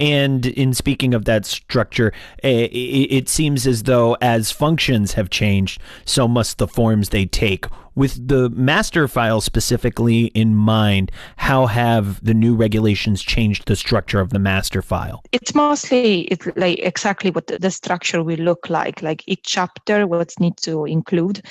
And 0.00 0.46
in 0.46 0.74
speaking 0.74 1.14
of 1.14 1.24
that 1.24 1.44
structure, 1.46 2.12
eh, 2.42 2.68
it 2.70 3.28
seems 3.28 3.66
as 3.66 3.84
though 3.84 4.16
as 4.20 4.50
functions 4.50 5.14
have 5.14 5.30
changed, 5.30 5.80
so 6.04 6.28
must 6.28 6.58
the 6.58 6.68
forms 6.68 7.08
they 7.08 7.26
take. 7.26 7.66
With 7.94 8.28
the 8.28 8.48
master 8.50 9.08
file 9.08 9.40
specifically 9.40 10.26
in 10.26 10.54
mind, 10.54 11.10
how 11.36 11.66
have 11.66 12.24
the 12.24 12.32
new 12.32 12.54
regulations 12.54 13.22
changed 13.22 13.66
the 13.66 13.74
structure 13.74 14.20
of 14.20 14.30
the 14.30 14.38
master 14.38 14.82
file? 14.82 15.22
It's 15.32 15.52
mostly 15.52 16.20
it's 16.30 16.46
like 16.54 16.78
exactly 16.78 17.32
what 17.32 17.48
the, 17.48 17.58
the 17.58 17.72
structure 17.72 18.22
will 18.22 18.38
look 18.38 18.70
like. 18.70 19.02
Like 19.02 19.24
each 19.26 19.42
chapter, 19.42 20.06
what 20.06 20.32
needs 20.38 20.62
to 20.62 20.84
include, 20.84 21.42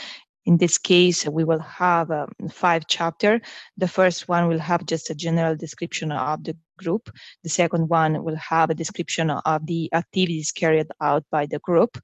in 0.47 0.57
this 0.57 0.77
case, 0.77 1.27
we 1.27 1.43
will 1.43 1.59
have 1.59 2.09
um, 2.09 2.29
five 2.49 2.87
chapters. 2.87 3.41
The 3.75 3.87
first 3.87 4.29
one 4.29 4.47
will 4.47 4.59
have 4.59 4.85
just 4.85 5.09
a 5.09 5.15
general 5.15 5.57
description 5.57 6.09
of 6.13 6.45
the 6.45 6.55
group. 6.77 7.09
The 7.43 7.49
second 7.49 7.89
one 7.89 8.23
will 8.23 8.37
have 8.37 8.69
a 8.69 8.73
description 8.73 9.29
of 9.29 9.65
the 9.65 9.89
activities 9.93 10.53
carried 10.53 10.87
out 11.01 11.25
by 11.29 11.47
the 11.47 11.59
group 11.59 11.97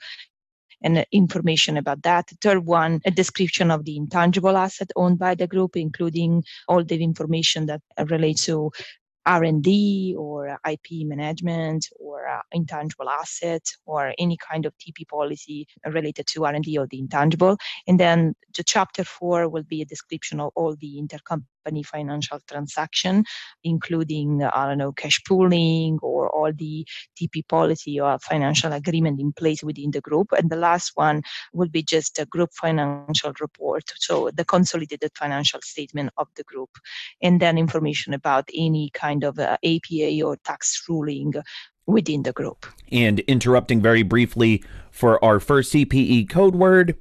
and 0.84 1.06
information 1.14 1.78
about 1.78 2.04
that. 2.04 2.28
The 2.28 2.38
third 2.42 2.66
one, 2.66 3.00
a 3.06 3.12
description 3.12 3.72
of 3.72 3.86
the 3.86 3.96
intangible 3.96 4.58
asset 4.58 4.92
owned 4.98 5.20
by 5.20 5.36
the 5.36 5.48
group, 5.48 5.78
including 5.78 6.44
all 6.68 6.84
the 6.84 7.02
information 7.02 7.68
that 7.68 7.82
relates 8.10 8.46
to 8.48 8.72
R&D 9.26 10.16
or 10.18 10.60
IP 10.70 11.06
management 11.06 11.88
or 12.00 12.28
uh, 12.28 12.42
intangible 12.52 13.10
assets 13.10 13.78
or 13.86 14.14
any 14.18 14.38
kind 14.38 14.66
of 14.66 14.74
TP 14.78 15.08
policy 15.08 15.68
related 15.86 16.28
to 16.28 16.46
R&D 16.46 16.78
or 16.78 16.88
the 16.88 17.00
intangible. 17.00 17.58
And 17.88 18.00
then 18.00 18.36
the 18.56 18.64
chapter 18.64 19.04
four 19.04 19.50
will 19.50 19.64
be 19.64 19.82
a 19.82 19.86
description 19.86 20.40
of 20.40 20.52
all 20.56 20.76
the 20.76 21.02
intercompany 21.02 21.44
company 21.64 21.84
financial 21.84 22.40
transaction, 22.48 23.24
including, 23.64 24.44
I 24.44 24.68
don't 24.68 24.78
know, 24.78 24.92
cash 24.92 25.22
pooling 25.24 26.00
or 26.02 26.30
all 26.30 26.52
the 26.54 26.86
TP 27.20 27.48
policy 27.48 28.00
or 28.00 28.20
financial 28.20 28.74
agreement 28.74 29.20
in 29.20 29.34
place 29.34 29.64
within 29.64 29.92
the 29.92 30.02
group. 30.02 30.32
And 30.38 30.50
the 30.50 30.56
last 30.56 30.92
one 30.96 31.22
will 31.54 31.70
be 31.70 31.84
just 31.84 32.20
a 32.20 32.26
group 32.26 32.50
financial 32.54 33.34
report. 33.40 33.84
So 33.96 34.30
the 34.34 34.46
consolidated 34.46 35.12
financial 35.18 35.62
statement 35.62 36.12
of 36.18 36.28
the 36.36 36.44
group. 36.44 36.70
And 37.22 37.40
then 37.40 37.58
information 37.58 38.14
about 38.14 38.50
any 38.54 38.90
kind 38.94 39.24
of 39.24 39.40
uh, 39.40 39.58
APA 39.64 40.22
or 40.24 40.38
tax 40.44 40.84
ruling 40.90 41.34
within 41.86 42.24
the 42.24 42.34
group. 42.34 42.66
And 42.92 43.20
interrupting 43.22 43.82
very 43.82 44.04
briefly 44.04 44.64
for 44.92 45.24
our 45.24 45.40
first 45.40 45.74
CPE 45.74 46.30
code 46.30 46.56
word, 46.56 46.96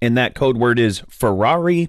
and 0.00 0.16
that 0.16 0.34
code 0.34 0.56
word 0.56 0.78
is 0.78 1.02
Ferrari 1.08 1.88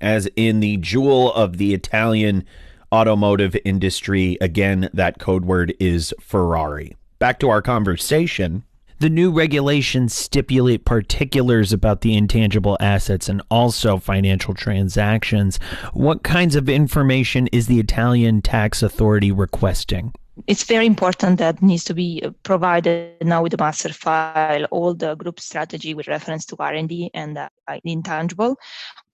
as 0.00 0.28
in 0.36 0.60
the 0.60 0.76
jewel 0.78 1.32
of 1.34 1.56
the 1.56 1.74
Italian 1.74 2.44
automotive 2.92 3.56
industry. 3.64 4.36
Again, 4.40 4.88
that 4.92 5.18
code 5.18 5.44
word 5.44 5.74
is 5.78 6.14
Ferrari. 6.20 6.96
Back 7.18 7.38
to 7.40 7.50
our 7.50 7.62
conversation. 7.62 8.64
The 8.98 9.08
new 9.08 9.30
regulations 9.30 10.12
stipulate 10.12 10.84
particulars 10.84 11.72
about 11.72 12.02
the 12.02 12.14
intangible 12.14 12.76
assets 12.80 13.30
and 13.30 13.40
also 13.50 13.96
financial 13.96 14.52
transactions. 14.52 15.58
What 15.94 16.22
kinds 16.22 16.54
of 16.54 16.68
information 16.68 17.46
is 17.46 17.66
the 17.66 17.80
Italian 17.80 18.42
tax 18.42 18.82
authority 18.82 19.32
requesting? 19.32 20.12
it's 20.46 20.64
very 20.64 20.86
important 20.86 21.38
that 21.38 21.62
needs 21.62 21.84
to 21.84 21.94
be 21.94 22.22
provided 22.42 23.14
now 23.22 23.42
with 23.42 23.52
the 23.52 23.58
master 23.58 23.92
file 23.92 24.64
all 24.70 24.94
the 24.94 25.14
group 25.14 25.40
strategy 25.40 25.94
with 25.94 26.08
reference 26.08 26.46
to 26.46 26.56
r&d 26.58 27.10
and 27.14 27.36
uh, 27.36 27.48
intangible 27.84 28.56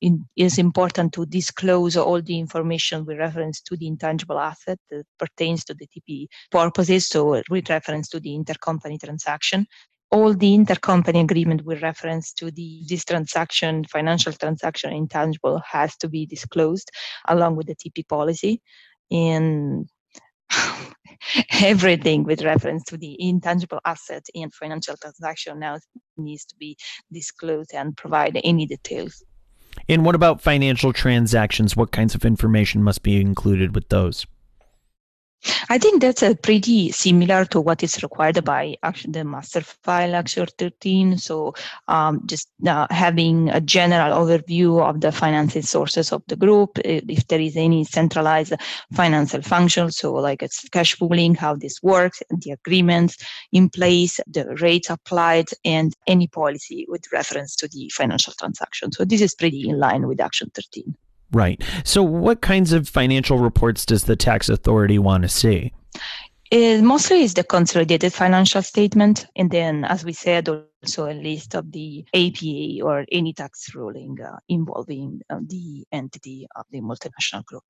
it 0.00 0.12
is 0.37 0.59
important 0.59 1.12
to 1.15 1.25
disclose 1.26 1.97
all 1.97 2.21
the 2.21 2.38
information 2.38 3.05
with 3.05 3.19
reference 3.19 3.61
to 3.62 3.76
the 3.76 3.87
intangible 3.87 4.38
asset 4.38 4.79
that 4.91 5.05
pertains 5.19 5.65
to 5.65 5.75
the 5.75 5.87
tp 5.87 6.26
purposes 6.50 7.09
so 7.09 7.43
with 7.50 7.71
reference 7.71 8.09
to 8.09 8.21
the 8.21 8.31
intercompany 8.31 8.99
transaction 9.00 9.67
all 10.11 10.35
the 10.35 10.57
intercompany 10.57 11.21
agreement 11.23 11.65
with 11.65 11.83
reference 11.83 12.33
to 12.33 12.50
the 12.50 12.83
this 12.88 13.05
transaction 13.05 13.85
financial 13.85 14.33
transaction 14.33 14.93
intangible 14.93 15.61
has 15.67 15.97
to 15.97 16.09
be 16.09 16.26
disclosed 16.26 16.91
along 17.29 17.57
with 17.57 17.67
the 17.67 17.75
tp 17.75 18.07
policy 18.09 18.61
and 19.11 19.88
everything 21.61 22.23
with 22.25 22.43
reference 22.43 22.85
to 22.85 22.97
the 22.97 23.17
intangible 23.19 23.81
asset 23.85 24.25
and 24.35 24.55
financial 24.55 24.97
transaction 24.97 25.59
now 25.59 25.79
needs 26.17 26.45
to 26.45 26.55
be 26.57 26.76
disclosed 27.12 27.73
and 27.75 27.97
provide 27.97 28.38
any 28.45 28.67
details. 28.67 29.25
And 29.88 30.04
what 30.04 30.14
about 30.14 30.40
financial 30.40 30.92
transactions? 30.92 31.76
What 31.76 31.92
kinds 31.92 32.14
of 32.14 32.25
information 32.25 32.83
must 32.83 33.02
be 33.02 33.21
included 33.21 33.75
with 33.75 33.88
those? 33.88 34.26
I 35.69 35.79
think 35.79 36.00
that's 36.00 36.23
a 36.23 36.35
pretty 36.35 36.93
similar 36.93 37.45
to 37.47 37.61
what 37.61 37.83
is 37.83 38.03
required 38.03 38.45
by 38.45 38.76
actually 38.83 39.12
the 39.12 39.25
master 39.25 39.61
file 39.61 40.15
Action 40.15 40.47
13. 40.59 41.19
So 41.19 41.55
um, 41.88 42.23
just 42.26 42.49
uh, 42.67 42.87
having 42.91 43.49
a 43.50 43.61
general 43.61 44.12
overview 44.12 44.81
of 44.83 45.00
the 45.00 45.12
financing 45.12 45.62
sources 45.62 46.12
of 46.12 46.23
the 46.29 46.37
group, 46.37 46.79
if 46.85 47.26
there 47.29 47.41
is 47.41 47.57
any 47.57 47.85
centralized 47.85 48.55
financial 48.93 49.43
function, 49.43 49.91
so 49.91 50.15
like 50.15 50.43
it's 50.43 50.69
cash 50.69 50.99
pooling, 50.99 51.35
how 51.35 51.55
this 51.55 51.83
works, 51.83 52.23
the 52.31 52.53
agreements 52.53 53.17
in 53.53 53.69
place, 53.69 54.21
the 54.26 54.47
rates 54.61 54.91
applied, 54.91 55.47
and 55.65 55.95
any 56.07 56.26
policy 56.29 56.87
with 56.88 57.05
reference 57.12 57.57
to 57.57 57.69
the 57.69 57.91
financial 57.95 58.33
transaction. 58.35 58.93
So 58.93 59.05
this 59.05 59.21
is 59.21 59.35
pretty 59.35 59.69
in 59.69 59.79
line 59.79 60.07
with 60.07 60.21
Action 60.21 60.50
13. 60.55 60.97
Right. 61.33 61.62
So, 61.85 62.02
what 62.02 62.40
kinds 62.40 62.73
of 62.73 62.88
financial 62.88 63.38
reports 63.38 63.85
does 63.85 64.04
the 64.04 64.16
tax 64.16 64.49
authority 64.49 64.99
want 64.99 65.23
to 65.23 65.28
see? 65.28 65.73
It 66.50 66.83
mostly 66.83 67.23
is 67.23 67.35
the 67.35 67.42
consolidated 67.42 68.12
financial 68.12 68.62
statement, 68.62 69.26
and 69.35 69.50
then, 69.50 69.85
as 69.85 70.04
we 70.04 70.12
said, 70.12 70.49
also 70.49 71.11
a 71.11 71.14
list 71.14 71.56
of 71.56 71.73
the 71.73 72.04
APA 72.14 72.85
or 72.87 73.04
any 73.11 73.33
tax 73.33 73.75
ruling 73.75 74.16
uh, 74.23 74.37
involving 74.49 75.23
uh, 75.28 75.40
the 75.45 75.85
entity 75.90 76.47
of 76.54 76.64
the 76.71 76.80
multinational 76.80 77.45
group. 77.45 77.64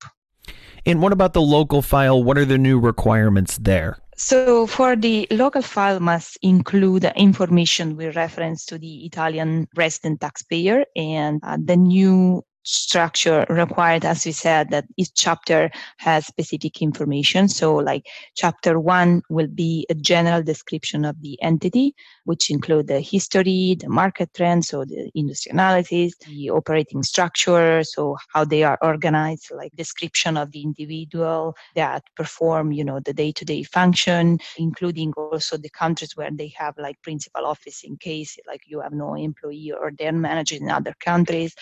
And 0.85 1.01
what 1.01 1.11
about 1.11 1.33
the 1.33 1.41
local 1.41 1.81
file? 1.81 2.23
What 2.23 2.37
are 2.37 2.45
the 2.45 2.59
new 2.59 2.79
requirements 2.79 3.57
there? 3.57 3.97
So, 4.15 4.65
for 4.67 4.95
the 4.95 5.27
local 5.31 5.61
file, 5.61 5.99
must 5.99 6.37
include 6.41 7.03
information 7.15 7.95
with 7.95 8.15
reference 8.15 8.65
to 8.65 8.77
the 8.77 9.05
Italian 9.05 9.67
resident 9.75 10.21
taxpayer 10.21 10.85
and 10.95 11.39
uh, 11.43 11.57
the 11.63 11.75
new 11.75 12.43
structure 12.67 13.45
required, 13.49 14.03
as 14.03 14.25
we 14.25 14.31
said, 14.33 14.69
that 14.71 14.85
each 14.97 15.13
chapter 15.15 15.71
has 15.97 16.27
specific 16.27 16.81
information. 16.81 17.47
So, 17.47 17.75
like 17.75 18.05
chapter 18.35 18.79
one 18.79 19.21
will 19.29 19.47
be 19.47 19.85
a 19.89 19.95
general 19.95 20.43
description 20.43 21.05
of 21.05 21.21
the 21.21 21.41
entity, 21.41 21.95
which 22.25 22.51
include 22.51 22.87
the 22.87 22.99
history, 22.99 23.77
the 23.79 23.87
market 23.87 24.33
trends, 24.35 24.67
so 24.67 24.83
the 24.83 25.09
industry 25.15 25.51
analysis, 25.51 26.13
the 26.25 26.49
operating 26.49 27.03
structure, 27.03 27.83
so 27.83 28.17
how 28.33 28.43
they 28.43 28.63
are 28.63 28.77
organized, 28.81 29.49
like 29.55 29.71
description 29.75 30.35
of 30.35 30.51
the 30.51 30.61
individual 30.61 31.55
that 31.75 32.03
perform, 32.15 32.73
you 32.73 32.83
know, 32.83 32.99
the 32.99 33.13
day-to-day 33.13 33.63
function, 33.63 34.39
including 34.57 35.13
also 35.13 35.55
the 35.55 35.69
countries 35.69 36.17
where 36.17 36.31
they 36.31 36.53
have 36.57 36.77
like 36.77 37.01
principal 37.01 37.45
office 37.45 37.83
in 37.83 37.95
case 37.97 38.37
like 38.45 38.61
you 38.65 38.81
have 38.81 38.93
no 38.93 39.15
employee 39.15 39.71
or 39.71 39.91
they're 39.97 40.11
managing 40.11 40.63
in 40.63 40.69
other 40.69 40.93
countries 40.99 41.55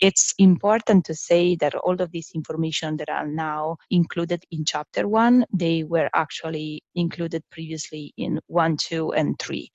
it's 0.00 0.34
important 0.38 1.04
to 1.06 1.14
say 1.14 1.56
that 1.56 1.74
all 1.74 2.00
of 2.00 2.12
this 2.12 2.32
information 2.34 2.96
that 2.98 3.10
are 3.10 3.26
now 3.26 3.76
included 3.90 4.44
in 4.50 4.64
chapter 4.64 5.06
one, 5.06 5.44
they 5.52 5.84
were 5.84 6.08
actually 6.14 6.82
included 6.94 7.42
previously 7.50 8.14
in 8.16 8.40
one, 8.46 8.76
two, 8.76 9.12
and 9.12 9.38
three. 9.38 9.70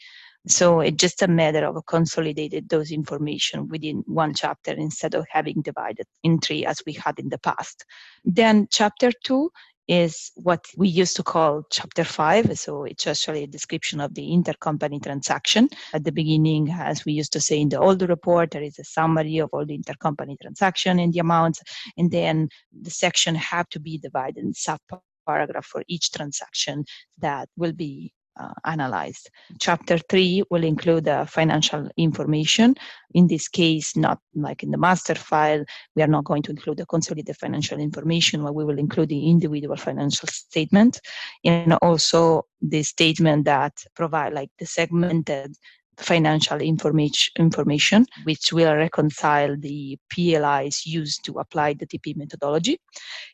So 0.47 0.79
it's 0.79 0.97
just 0.97 1.23
a 1.23 1.27
matter 1.27 1.65
of 1.65 1.83
consolidated 1.87 2.69
those 2.69 2.91
information 2.91 3.67
within 3.67 4.03
one 4.05 4.33
chapter 4.35 4.71
instead 4.73 5.15
of 5.15 5.25
having 5.29 5.61
divided 5.61 6.05
in 6.23 6.39
three 6.39 6.65
as 6.65 6.81
we 6.85 6.93
had 6.93 7.17
in 7.17 7.29
the 7.29 7.39
past. 7.39 7.83
Then 8.23 8.67
chapter 8.71 9.11
two 9.23 9.49
is 9.87 10.31
what 10.35 10.65
we 10.77 10.87
used 10.87 11.15
to 11.17 11.23
call 11.23 11.63
chapter 11.69 12.03
five. 12.03 12.57
So 12.57 12.83
it's 12.85 13.05
actually 13.07 13.43
a 13.43 13.47
description 13.47 13.99
of 14.01 14.13
the 14.13 14.23
intercompany 14.29 15.01
transaction. 15.01 15.69
At 15.93 16.03
the 16.03 16.11
beginning, 16.11 16.71
as 16.71 17.05
we 17.05 17.13
used 17.13 17.33
to 17.33 17.39
say 17.39 17.59
in 17.59 17.69
the 17.69 17.79
older 17.79 18.07
report, 18.07 18.51
there 18.51 18.63
is 18.63 18.79
a 18.79 18.83
summary 18.83 19.37
of 19.39 19.49
all 19.53 19.65
the 19.65 19.77
intercompany 19.77 20.39
transaction 20.41 20.99
and 20.99 21.13
the 21.13 21.19
amounts. 21.19 21.61
And 21.97 22.11
then 22.11 22.49
the 22.81 22.89
section 22.89 23.35
have 23.35 23.69
to 23.69 23.79
be 23.79 23.97
divided 23.97 24.43
in 24.43 24.53
sub 24.53 24.79
paragraph 25.27 25.65
for 25.65 25.83
each 25.87 26.11
transaction 26.11 26.85
that 27.19 27.49
will 27.57 27.73
be 27.73 28.13
uh, 28.37 28.53
analyzed. 28.65 29.29
Chapter 29.59 29.97
3 29.97 30.43
will 30.49 30.63
include 30.63 31.07
uh, 31.07 31.25
financial 31.25 31.89
information. 31.97 32.75
In 33.13 33.27
this 33.27 33.47
case, 33.47 33.95
not 33.95 34.19
like 34.33 34.63
in 34.63 34.71
the 34.71 34.77
master 34.77 35.15
file, 35.15 35.63
we 35.95 36.01
are 36.01 36.07
not 36.07 36.25
going 36.25 36.43
to 36.43 36.51
include 36.51 36.77
the 36.77 36.85
consolidated 36.85 37.37
financial 37.37 37.79
information, 37.79 38.43
but 38.43 38.55
we 38.55 38.65
will 38.65 38.79
include 38.79 39.09
the 39.09 39.29
individual 39.29 39.77
financial 39.77 40.27
statement 40.27 40.99
and 41.43 41.73
also 41.81 42.45
the 42.61 42.83
statement 42.83 43.45
that 43.45 43.73
provide 43.95 44.33
like 44.33 44.49
the 44.59 44.65
segmented 44.65 45.55
financial 45.97 46.59
information, 46.59 47.31
information, 47.37 48.05
which 48.23 48.51
will 48.51 48.75
reconcile 48.75 49.55
the 49.57 49.97
PLIs 50.09 50.85
used 50.85 51.23
to 51.25 51.39
apply 51.39 51.73
the 51.73 51.87
TP 51.87 52.15
methodology. 52.15 52.79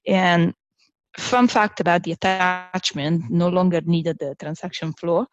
And 0.05 0.53
fun 1.17 1.47
fact 1.47 1.80
about 1.80 2.04
the 2.04 2.12
attachment 2.13 3.30
no 3.30 3.50
longer 3.50 3.82
needed 3.82 4.17
the 4.19 4.36
transaction 4.39 4.93
flow. 4.93 5.26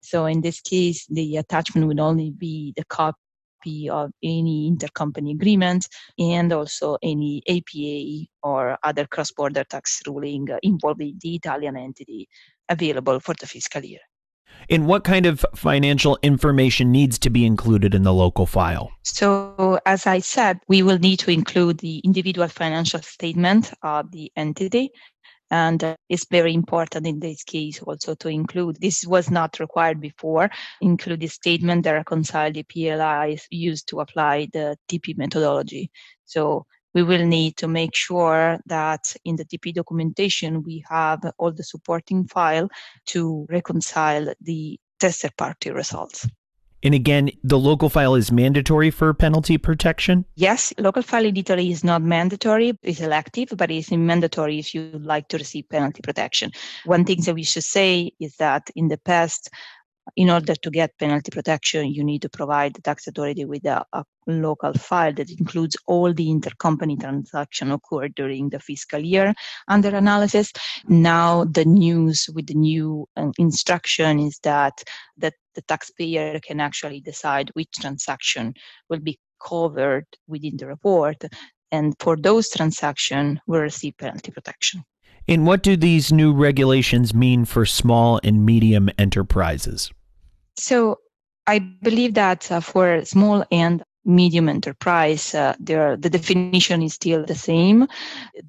So 0.00 0.26
in 0.26 0.40
this 0.40 0.60
case, 0.60 1.06
the 1.06 1.36
attachment 1.36 1.86
would 1.88 2.00
only 2.00 2.30
be 2.30 2.72
the 2.76 2.84
copy 2.84 3.88
of 3.90 4.12
any 4.22 4.70
intercompany 4.70 5.32
agreement 5.32 5.88
and 6.18 6.52
also 6.52 6.98
any 7.02 7.42
APA 7.48 8.28
or 8.42 8.78
other 8.84 9.06
cross-border 9.06 9.64
tax 9.64 10.00
ruling 10.06 10.46
involving 10.62 11.18
the 11.20 11.34
Italian 11.34 11.76
entity 11.76 12.28
available 12.68 13.18
for 13.18 13.34
the 13.40 13.46
fiscal 13.46 13.84
year. 13.84 14.00
And 14.70 14.86
what 14.86 15.04
kind 15.04 15.26
of 15.26 15.44
financial 15.54 16.18
information 16.22 16.90
needs 16.90 17.18
to 17.20 17.30
be 17.30 17.44
included 17.44 17.94
in 17.94 18.04
the 18.04 18.14
local 18.14 18.46
file? 18.46 18.90
So, 19.02 19.80
as 19.86 20.06
I 20.06 20.20
said, 20.20 20.60
we 20.68 20.82
will 20.82 20.98
need 20.98 21.18
to 21.20 21.30
include 21.30 21.78
the 21.78 21.98
individual 21.98 22.48
financial 22.48 23.02
statement 23.02 23.72
of 23.82 24.10
the 24.12 24.32
entity 24.36 24.90
and 25.50 25.82
uh, 25.84 25.96
it's 26.08 26.26
very 26.30 26.54
important 26.54 27.06
in 27.06 27.20
this 27.20 27.44
case 27.44 27.80
also 27.82 28.14
to 28.14 28.28
include 28.28 28.76
this 28.80 29.06
was 29.06 29.30
not 29.30 29.60
required 29.60 30.00
before 30.00 30.50
include 30.80 31.20
the 31.20 31.26
statement 31.26 31.84
that 31.84 31.92
reconcile 31.92 32.52
the 32.52 32.64
PLIs 32.64 33.46
used 33.50 33.88
to 33.88 34.00
apply 34.00 34.48
the 34.52 34.76
TP 34.88 35.16
methodology. 35.16 35.90
So 36.24 36.66
we 36.94 37.02
will 37.02 37.26
need 37.26 37.56
to 37.58 37.68
make 37.68 37.94
sure 37.94 38.58
that 38.66 39.14
in 39.24 39.36
the 39.36 39.44
TP 39.44 39.74
documentation 39.74 40.62
we 40.62 40.82
have 40.88 41.20
all 41.38 41.52
the 41.52 41.62
supporting 41.62 42.26
file 42.26 42.68
to 43.06 43.46
reconcile 43.50 44.32
the 44.40 44.80
tested 44.98 45.36
party 45.36 45.70
results. 45.70 46.26
And 46.86 46.94
again, 46.94 47.32
the 47.42 47.58
local 47.58 47.88
file 47.88 48.14
is 48.14 48.30
mandatory 48.30 48.92
for 48.92 49.12
penalty 49.12 49.58
protection? 49.58 50.24
Yes, 50.36 50.72
local 50.78 51.02
file 51.02 51.24
in 51.24 51.36
Italy 51.36 51.72
is 51.72 51.82
not 51.82 52.00
mandatory, 52.00 52.78
it's 52.84 53.00
elective, 53.00 53.48
but 53.56 53.72
it's 53.72 53.90
mandatory 53.90 54.60
if 54.60 54.72
you 54.72 54.92
like 54.92 55.26
to 55.30 55.38
receive 55.38 55.68
penalty 55.68 56.00
protection. 56.00 56.52
One 56.84 57.04
thing 57.04 57.22
that 57.22 57.34
we 57.34 57.42
should 57.42 57.64
say 57.64 58.12
is 58.20 58.36
that 58.36 58.70
in 58.76 58.86
the 58.86 58.98
past, 58.98 59.50
in 60.14 60.30
order 60.30 60.54
to 60.54 60.70
get 60.70 60.96
penalty 60.96 61.32
protection, 61.32 61.92
you 61.92 62.04
need 62.04 62.22
to 62.22 62.28
provide 62.28 62.74
the 62.74 62.82
tax 62.82 63.08
authority 63.08 63.44
with 63.44 63.66
a, 63.66 63.84
a 63.92 64.04
local 64.28 64.72
file 64.74 65.12
that 65.14 65.28
includes 65.40 65.76
all 65.88 66.14
the 66.14 66.28
intercompany 66.28 67.00
transaction 67.00 67.72
occurred 67.72 68.14
during 68.14 68.50
the 68.50 68.60
fiscal 68.60 69.00
year 69.00 69.34
under 69.66 69.88
analysis. 69.88 70.52
Now 70.86 71.46
the 71.46 71.64
news 71.64 72.28
with 72.32 72.46
the 72.46 72.54
new 72.54 73.08
uh, 73.16 73.32
instruction 73.38 74.20
is 74.20 74.38
that 74.44 74.84
that 75.16 75.34
the 75.56 75.62
taxpayer 75.62 76.38
can 76.38 76.60
actually 76.60 77.00
decide 77.00 77.50
which 77.54 77.72
transaction 77.80 78.54
will 78.88 79.00
be 79.00 79.18
covered 79.44 80.06
within 80.28 80.56
the 80.56 80.66
report. 80.66 81.24
And 81.72 81.94
for 81.98 82.16
those 82.16 82.48
transactions, 82.48 83.40
will 83.48 83.60
receive 83.60 83.96
penalty 83.98 84.30
protection. 84.30 84.84
And 85.26 85.44
what 85.44 85.64
do 85.64 85.76
these 85.76 86.12
new 86.12 86.32
regulations 86.32 87.12
mean 87.12 87.44
for 87.44 87.66
small 87.66 88.20
and 88.22 88.46
medium 88.46 88.88
enterprises? 88.96 89.90
So 90.56 90.98
I 91.48 91.58
believe 91.58 92.14
that 92.14 92.50
uh, 92.50 92.60
for 92.60 93.04
small 93.04 93.44
and 93.50 93.82
medium 94.06 94.48
enterprise, 94.48 95.34
uh, 95.34 95.54
there, 95.58 95.96
the 95.96 96.08
definition 96.08 96.82
is 96.82 96.94
still 96.94 97.24
the 97.24 97.34
same. 97.34 97.86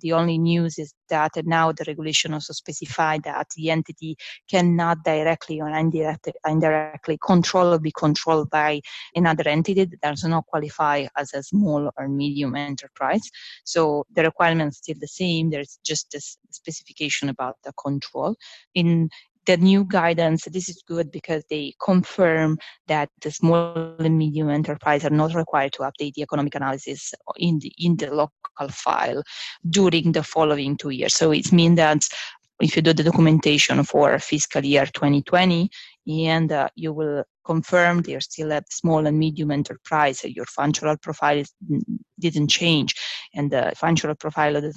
The 0.02 0.14
only 0.14 0.38
news 0.38 0.78
is 0.78 0.94
that 1.10 1.32
now 1.46 1.72
the 1.72 1.84
regulation 1.88 2.34
also 2.34 2.54
specified 2.54 3.24
that 3.24 3.48
the 3.56 3.72
entity 3.72 4.18
cannot 4.48 5.04
directly 5.04 5.60
or 5.60 5.70
indirectly, 5.70 6.34
indirectly 6.46 7.18
control 7.26 7.74
or 7.74 7.80
be 7.80 7.92
controlled 7.92 8.50
by 8.52 8.82
another 9.16 9.50
entity 9.50 9.86
that 9.86 10.02
does 10.02 10.24
not 10.24 10.46
qualify 10.46 11.08
as 11.18 11.34
a 11.34 11.42
small 11.42 11.90
or 11.98 12.08
medium 12.08 12.56
enterprise. 12.56 13.30
So 13.64 14.06
the 14.14 14.24
requirement 14.24 14.74
is 14.74 14.78
still 14.78 14.98
the 15.00 15.08
same. 15.08 15.50
There's 15.50 15.80
just 15.84 16.14
a 16.14 16.22
specification 16.52 17.30
about 17.30 17.58
the 17.64 17.74
control. 17.74 18.36
In 18.76 19.10
the 19.48 19.58
new 19.58 19.86
guidance, 19.86 20.44
this 20.46 20.70
is 20.70 20.84
good 20.88 21.12
because 21.12 21.44
they 21.50 21.74
confirm 21.82 22.58
that 22.88 23.10
the 23.22 23.32
small 23.32 23.96
and 23.98 24.18
medium 24.18 24.50
enterprise 24.50 25.06
are 25.06 25.10
not 25.10 25.34
required 25.34 25.74
to 25.74 25.80
update 25.80 26.14
the 26.14 26.22
economic 26.22 26.54
analysis 26.54 27.14
in 27.38 27.58
the, 27.60 27.72
in 27.80 27.96
the 27.96 28.08
local 28.14 28.68
file 28.70 29.24
during 29.70 30.12
the 30.12 30.22
following 30.22 30.78
two 30.78 30.90
years. 30.90 31.16
So 31.16 31.32
it 31.32 31.52
means 31.52 31.78
that 31.78 32.02
if 32.60 32.76
you 32.76 32.82
do 32.82 32.94
the 32.94 33.04
documentation 33.04 33.84
for 33.84 34.20
fiscal 34.20 34.66
year 34.66 34.86
2020 34.86 35.70
and 36.26 36.52
uh, 36.52 36.70
you 36.76 36.92
will 36.92 37.24
confirm 37.48 38.04
you're 38.08 38.28
still 38.32 38.52
a 38.52 38.62
small 38.70 39.08
and 39.08 39.18
medium 39.18 39.52
enterprise 39.52 40.18
your 40.24 40.46
functional 40.60 40.98
profile 40.98 41.38
is, 41.38 41.52
mm, 41.72 41.82
didn't 42.20 42.50
change. 42.50 42.96
And 43.34 43.52
the 43.52 43.74
functional 43.76 44.16
profile 44.16 44.56
of 44.58 44.64
the 44.64 44.74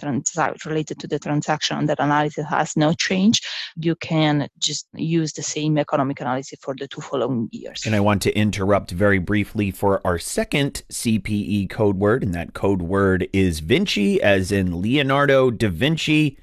related 0.66 0.98
to 1.00 1.06
the 1.08 1.18
transaction 1.18 1.86
that 1.86 1.98
analysis 1.98 2.46
has 2.48 2.76
no 2.76 2.92
change 2.92 3.40
you 3.76 3.94
can 3.96 4.48
just 4.58 4.86
use 4.94 5.32
the 5.32 5.42
same 5.42 5.78
economic 5.78 6.20
analysis 6.20 6.58
for 6.60 6.74
the 6.78 6.88
two 6.88 7.00
following 7.00 7.48
years. 7.52 7.82
And 7.86 7.94
i 7.94 8.00
want 8.00 8.22
to 8.22 8.32
interrupt 8.36 8.90
very 8.90 9.18
briefly 9.18 9.70
for 9.70 10.00
our 10.06 10.18
second 10.18 10.82
cpe 10.90 11.68
code 11.70 11.96
word 11.96 12.22
and 12.22 12.34
that 12.34 12.54
code 12.54 12.82
word 12.82 13.28
is 13.32 13.60
vinci 13.60 14.20
as 14.22 14.52
in 14.52 14.80
leonardo 14.82 15.50
da 15.50 15.68
vinci 15.68 16.38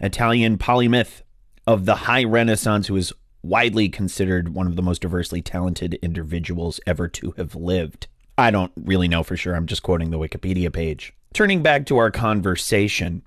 Italian 0.00 0.58
polymath 0.58 1.22
of 1.66 1.84
the 1.84 1.94
high 1.94 2.24
Renaissance 2.24 2.88
who 2.88 2.96
is 2.96 3.12
widely 3.42 3.88
considered 3.88 4.54
one 4.54 4.66
of 4.66 4.76
the 4.76 4.82
most 4.82 5.02
diversely 5.02 5.42
talented 5.42 5.94
individuals 6.02 6.80
ever 6.86 7.08
to 7.08 7.32
have 7.36 7.54
lived. 7.54 8.06
I 8.38 8.50
don't 8.50 8.72
really 8.76 9.08
know 9.08 9.22
for 9.22 9.36
sure. 9.36 9.54
I'm 9.54 9.66
just 9.66 9.82
quoting 9.82 10.10
the 10.10 10.18
Wikipedia 10.18 10.72
page. 10.72 11.12
Turning 11.34 11.62
back 11.62 11.86
to 11.86 11.98
our 11.98 12.10
conversation. 12.10 13.22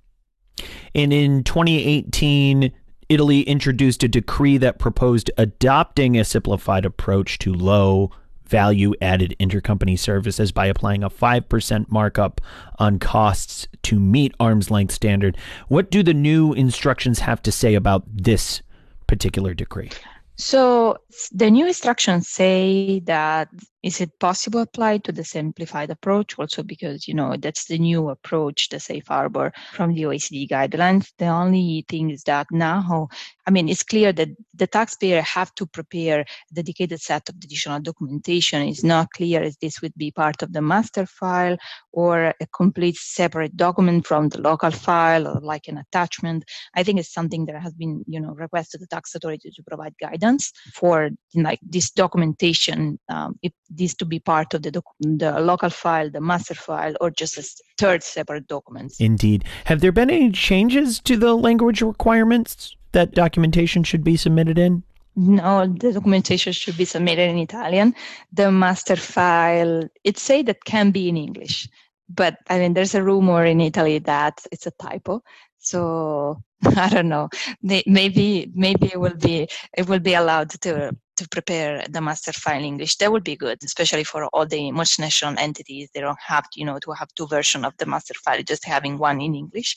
And 0.94 1.12
in 1.12 1.44
2018, 1.44 2.72
Italy 3.10 3.42
introduced 3.42 4.04
a 4.04 4.08
decree 4.08 4.58
that 4.58 4.80
proposed 4.80 5.30
adopting 5.38 6.18
a 6.18 6.26
simplified 6.26 6.86
approach 6.86 7.38
to 7.40 7.54
low 7.54 8.12
value 8.48 8.94
added 9.02 9.36
intercompany 9.40 9.98
services 9.98 10.52
by 10.52 10.68
applying 10.68 11.04
a 11.04 11.10
5% 11.10 11.92
markup 11.92 12.42
on 12.78 13.00
costs 13.00 13.68
to 13.84 14.00
meet 14.00 14.34
arm's 14.40 14.72
length 14.72 14.94
standard. 14.94 15.38
What 15.68 15.92
do 15.92 16.04
the 16.04 16.14
new 16.14 16.54
instructions 16.54 17.20
have 17.20 17.42
to 17.44 17.52
say 17.52 17.74
about 17.74 18.04
this 18.08 18.62
particular 19.08 19.54
decree? 19.54 19.92
So 20.38 20.98
the 21.32 21.50
new 21.50 21.68
instructions 21.68 22.28
say 22.28 23.00
that 23.06 23.50
is 23.86 24.02
it 24.02 24.20
possible 24.20 24.62
apply 24.62 24.98
to 24.98 25.12
the 25.12 25.24
simplified 25.24 25.92
approach? 25.92 26.40
Also 26.40 26.64
because 26.64 27.08
you 27.08 27.14
know 27.14 27.38
that's 27.38 27.66
the 27.66 27.78
new 27.78 28.10
approach 28.10 28.70
the 28.70 28.80
safe 28.80 29.08
harbor 29.08 29.54
from 29.74 29.94
the 29.94 30.02
oecd 30.02 30.50
guidelines. 30.50 31.12
The 31.20 31.28
only 31.28 31.86
thing 31.88 32.10
is 32.10 32.24
that 32.24 32.48
now 32.52 33.08
i 33.48 33.52
mean 33.52 33.70
it's 33.70 33.84
clear 33.84 34.12
that 34.12 34.30
the 34.56 34.66
taxpayer 34.66 35.22
have 35.22 35.54
to 35.56 35.68
prepare 35.68 36.22
a 36.22 36.54
dedicated 36.54 37.00
set 37.00 37.30
of 37.30 37.36
additional 37.36 37.80
documentation. 37.80 38.64
It's 38.64 38.84
not 38.84 39.12
clear 39.12 39.44
if 39.44 39.60
this 39.60 39.82
would 39.82 39.94
be 39.96 40.10
part 40.10 40.42
of 40.42 40.54
the 40.54 40.62
master 40.62 41.06
file 41.06 41.58
or 41.92 42.34
a 42.42 42.48
complete 42.56 42.96
separate 42.96 43.56
document 43.56 44.08
from 44.08 44.30
the 44.30 44.42
local 44.42 44.72
file 44.72 45.28
or 45.28 45.40
like 45.42 45.68
an 45.68 45.78
attachment. 45.78 46.44
I 46.74 46.82
think 46.84 47.00
it's 47.00 47.14
something 47.14 47.46
that 47.46 47.62
has 47.62 47.74
been 47.74 48.04
you 48.08 48.20
know 48.20 48.34
requested 48.34 48.82
the 48.82 48.88
tax 48.88 49.14
authority 49.14 49.52
to 49.52 49.64
provide 49.64 49.94
guidance 50.02 50.52
for 50.74 51.12
like 51.36 51.60
this 51.62 51.92
documentation 51.92 52.98
um, 53.10 53.38
if 53.44 53.52
this 53.78 53.94
to 53.96 54.06
be 54.06 54.20
part 54.20 54.54
of 54.54 54.62
the, 54.64 54.72
doc- 54.72 54.96
the 55.00 55.40
local 55.40 55.70
file, 55.70 56.10
the 56.10 56.22
master 56.22 56.56
file, 56.56 56.96
or 57.02 57.12
just 57.12 57.38
a 57.38 57.46
third 57.78 58.04
separate 58.04 58.48
document. 58.48 58.94
Indeed. 59.00 59.46
Have 59.66 59.82
there 59.82 59.92
been 59.92 60.10
any 60.10 60.32
changes 60.32 61.00
to 61.02 61.18
the 61.18 61.36
language 61.36 61.82
requirements 61.82 62.76
that 62.92 63.12
documentation 63.12 63.84
should 63.84 64.04
be 64.04 64.18
submitted 64.18 64.58
in? 64.58 64.84
No, 65.16 65.66
the 65.66 65.94
documentation 65.94 66.52
should 66.52 66.78
be 66.78 66.86
submitted 66.86 67.30
in 67.30 67.38
Italian. 67.38 67.96
The 68.34 68.52
master 68.52 68.98
file, 68.98 69.84
it 70.04 70.18
say 70.18 70.42
that 70.44 70.66
can 70.66 70.92
be 70.92 71.08
in 71.08 71.16
English, 71.16 71.70
but 72.10 72.38
I 72.50 72.60
mean, 72.60 72.74
there's 72.74 72.96
a 72.96 73.04
rumor 73.04 73.46
in 73.46 73.62
Italy 73.62 74.00
that 74.00 74.46
it's 74.52 74.68
a 74.68 74.72
typo. 74.72 75.24
So 75.60 76.42
I 76.78 76.90
don't 76.90 77.10
know. 77.10 77.30
Maybe 77.62 78.52
maybe 78.54 78.88
it 78.88 79.00
will 79.00 79.16
be 79.16 79.48
it 79.78 79.88
will 79.88 80.00
be 80.00 80.14
allowed 80.14 80.50
to 80.62 80.96
to 81.18 81.28
prepare 81.30 81.84
the 81.90 82.02
master 82.02 82.34
file 82.34 82.60
in 82.60 82.66
English. 82.66 82.98
That 82.98 83.12
would 83.12 83.24
be 83.24 83.36
good, 83.36 83.60
especially 83.64 84.04
for 84.04 84.26
all 84.28 84.46
the 84.46 84.72
multinational 84.72 85.40
entities. 85.40 85.90
They 85.94 86.02
don't 86.02 86.20
have 86.20 86.50
to, 86.52 86.60
you 86.60 86.66
know 86.66 86.80
to 86.80 86.92
have 86.92 87.14
two 87.16 87.28
versions 87.28 87.66
of 87.66 87.74
the 87.78 87.86
master 87.86 88.14
file, 88.24 88.44
just 88.44 88.66
having 88.66 88.98
one 88.98 89.22
in 89.22 89.36
English. 89.36 89.76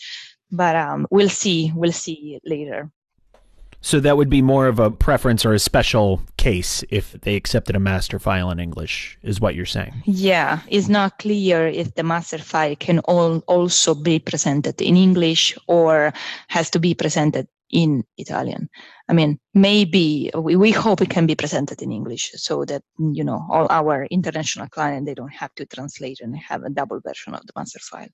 But 0.50 0.76
um, 0.76 1.06
we'll 1.10 1.28
see. 1.28 1.72
We'll 1.74 1.92
see 1.92 2.40
later. 2.44 2.90
So 3.80 4.00
that 4.00 4.16
would 4.16 4.28
be 4.28 4.42
more 4.42 4.66
of 4.66 4.80
a 4.80 4.90
preference 4.90 5.44
or 5.44 5.52
a 5.52 5.58
special 5.58 6.20
case 6.36 6.82
if 6.90 7.12
they 7.12 7.36
accepted 7.36 7.76
a 7.76 7.80
master 7.80 8.18
file 8.18 8.50
in 8.50 8.58
English, 8.58 9.16
is 9.22 9.40
what 9.40 9.54
you're 9.54 9.66
saying. 9.66 10.02
Yeah, 10.04 10.60
it's 10.68 10.88
not 10.88 11.18
clear 11.18 11.68
if 11.68 11.94
the 11.94 12.02
master 12.02 12.38
file 12.38 12.74
can 12.74 12.98
all 13.00 13.38
also 13.46 13.94
be 13.94 14.18
presented 14.18 14.80
in 14.82 14.96
English 14.96 15.56
or 15.68 16.12
has 16.48 16.70
to 16.70 16.80
be 16.80 16.92
presented 16.92 17.46
in 17.70 18.04
Italian. 18.16 18.68
I 19.08 19.12
mean, 19.12 19.38
maybe 19.54 20.30
we, 20.34 20.56
we 20.56 20.70
hope 20.70 21.00
it 21.00 21.10
can 21.10 21.26
be 21.26 21.34
presented 21.34 21.82
in 21.82 21.92
English 21.92 22.32
so 22.36 22.64
that, 22.64 22.82
you 22.98 23.24
know, 23.24 23.46
all 23.50 23.66
our 23.70 24.06
international 24.06 24.68
clients, 24.68 25.06
they 25.06 25.14
don't 25.14 25.32
have 25.34 25.54
to 25.56 25.66
translate 25.66 26.20
and 26.20 26.36
have 26.36 26.64
a 26.64 26.70
double 26.70 27.00
version 27.00 27.34
of 27.34 27.46
the 27.46 27.52
master 27.56 27.78
file. 27.78 28.08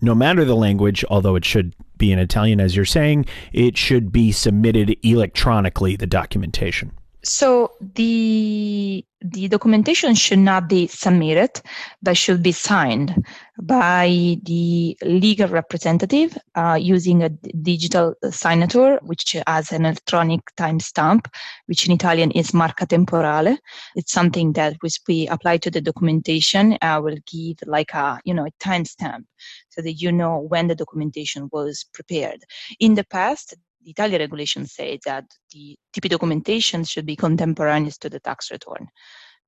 No 0.00 0.14
matter 0.14 0.44
the 0.44 0.54
language, 0.54 1.04
although 1.10 1.34
it 1.34 1.44
should 1.44 1.74
be 1.96 2.12
in 2.12 2.18
Italian, 2.20 2.60
as 2.60 2.76
you're 2.76 2.84
saying, 2.84 3.26
it 3.52 3.76
should 3.76 4.12
be 4.12 4.30
submitted 4.30 4.96
electronically, 5.02 5.96
the 5.96 6.06
documentation. 6.06 6.92
So 7.28 7.72
the 7.94 9.04
the 9.20 9.48
documentation 9.48 10.14
should 10.14 10.38
not 10.38 10.66
be 10.66 10.86
submitted, 10.86 11.60
but 12.00 12.16
should 12.16 12.42
be 12.42 12.52
signed 12.52 13.22
by 13.60 14.38
the 14.44 14.96
legal 15.02 15.48
representative 15.48 16.38
uh, 16.54 16.78
using 16.80 17.22
a 17.22 17.28
digital 17.28 18.14
signature, 18.30 18.98
which 19.02 19.36
has 19.46 19.72
an 19.72 19.84
electronic 19.84 20.40
timestamp, 20.56 21.26
which 21.66 21.84
in 21.86 21.92
Italian 21.92 22.30
is 22.30 22.54
marca 22.54 22.86
temporale. 22.86 23.58
It's 23.94 24.12
something 24.12 24.54
that 24.54 24.76
which 24.80 24.98
we 25.06 25.28
apply 25.28 25.58
to 25.58 25.70
the 25.70 25.82
documentation 25.82 26.78
uh, 26.80 26.98
will 27.04 27.18
give 27.30 27.58
like 27.66 27.92
a 27.92 28.20
you 28.24 28.32
know 28.32 28.46
a 28.46 28.52
timestamp, 28.58 29.24
so 29.68 29.82
that 29.82 30.00
you 30.00 30.10
know 30.12 30.38
when 30.38 30.68
the 30.68 30.74
documentation 30.74 31.50
was 31.52 31.84
prepared. 31.92 32.42
In 32.80 32.94
the 32.94 33.04
past, 33.04 33.54
the 33.82 33.90
Italian 33.90 34.20
regulations 34.20 34.72
say 34.72 34.98
that 35.04 35.24
the 35.52 35.76
TP 35.94 36.08
documentation 36.08 36.84
should 36.84 37.06
be 37.06 37.16
contemporaneous 37.16 37.98
to 37.98 38.10
the 38.10 38.20
tax 38.20 38.50
return, 38.50 38.88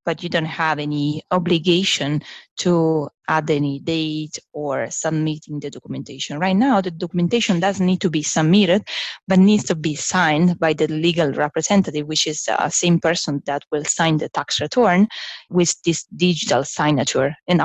but 0.05 0.23
you 0.23 0.29
don't 0.29 0.45
have 0.45 0.79
any 0.79 1.23
obligation 1.31 2.23
to 2.59 3.09
add 3.29 3.51
any 3.51 3.79
date 3.81 4.39
or 4.53 4.91
submitting 4.91 5.61
the 5.61 5.71
documentation. 5.71 6.39
Right 6.39 6.57
now, 6.57 6.81
the 6.81 6.91
documentation 6.91 7.61
doesn't 7.61 7.85
need 7.85 8.01
to 8.01 8.11
be 8.11 8.23
submitted, 8.23 8.83
but 9.29 9.39
needs 9.39 9.65
to 9.65 9.75
be 9.75 9.95
signed 9.95 10.59
by 10.59 10.73
the 10.73 10.89
legal 10.89 11.33
representative, 11.33 12.07
which 12.07 12.27
is 12.27 12.43
the 12.45 12.69
same 12.71 12.99
person 12.99 13.43
that 13.47 13.65
will 13.71 13.85
sign 13.85 14.17
the 14.17 14.29
tax 14.29 14.61
return 14.61 15.09
with 15.51 15.75
this 15.83 16.05
digital 16.17 16.65
signature 16.65 17.35
and 17.47 17.63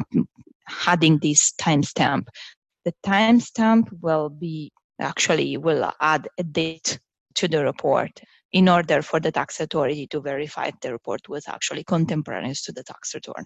adding 0.88 1.20
this 1.20 1.54
timestamp. 1.60 2.28
The 2.84 2.94
timestamp 3.04 3.90
will 4.02 4.30
be 4.30 4.72
actually 5.00 5.58
will 5.58 5.92
add 6.02 6.28
a 6.38 6.44
date 6.44 7.00
to 7.36 7.48
the 7.48 7.64
report 7.64 8.22
in 8.52 8.70
order 8.70 9.02
for 9.02 9.20
the 9.20 9.32
tax 9.32 9.60
authority 9.60 10.08
to 10.08 10.22
verify 10.22 10.68
if 10.68 10.80
the 10.82 10.92
report 10.92 11.28
was 11.30 11.48
actually 11.48 11.84
contemporaneous 11.84 12.64
to 12.64 12.72
the 12.72 12.84
tax 12.84 13.14
return. 13.14 13.46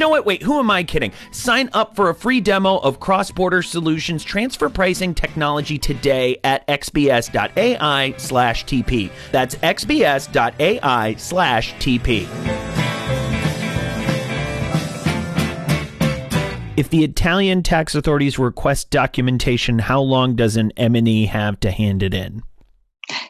know 0.00 0.08
what? 0.08 0.26
Wait, 0.26 0.42
who 0.42 0.58
am 0.58 0.70
I 0.70 0.82
kidding? 0.82 1.12
Sign 1.30 1.70
up 1.72 1.94
for 1.94 2.10
a 2.10 2.14
free 2.14 2.40
demo 2.40 2.78
of 2.78 2.98
Cross 2.98 3.30
Border 3.32 3.62
Solutions 3.62 4.24
transfer 4.24 4.68
pricing 4.68 5.14
technology 5.14 5.78
today 5.78 6.38
at 6.42 6.66
xbs.ai 6.66 8.14
slash 8.16 8.64
TP. 8.64 9.10
That's 9.30 9.54
xbs.ai 9.56 11.14
slash 11.16 11.74
TP. 11.74 12.26
If 16.76 16.88
the 16.88 17.04
Italian 17.04 17.62
tax 17.62 17.94
authorities 17.94 18.38
request 18.38 18.88
documentation, 18.88 19.80
how 19.80 20.00
long 20.00 20.34
does 20.34 20.56
an 20.56 20.72
MNE 20.78 21.28
have 21.28 21.60
to 21.60 21.70
hand 21.70 22.02
it 22.02 22.14
in? 22.14 22.42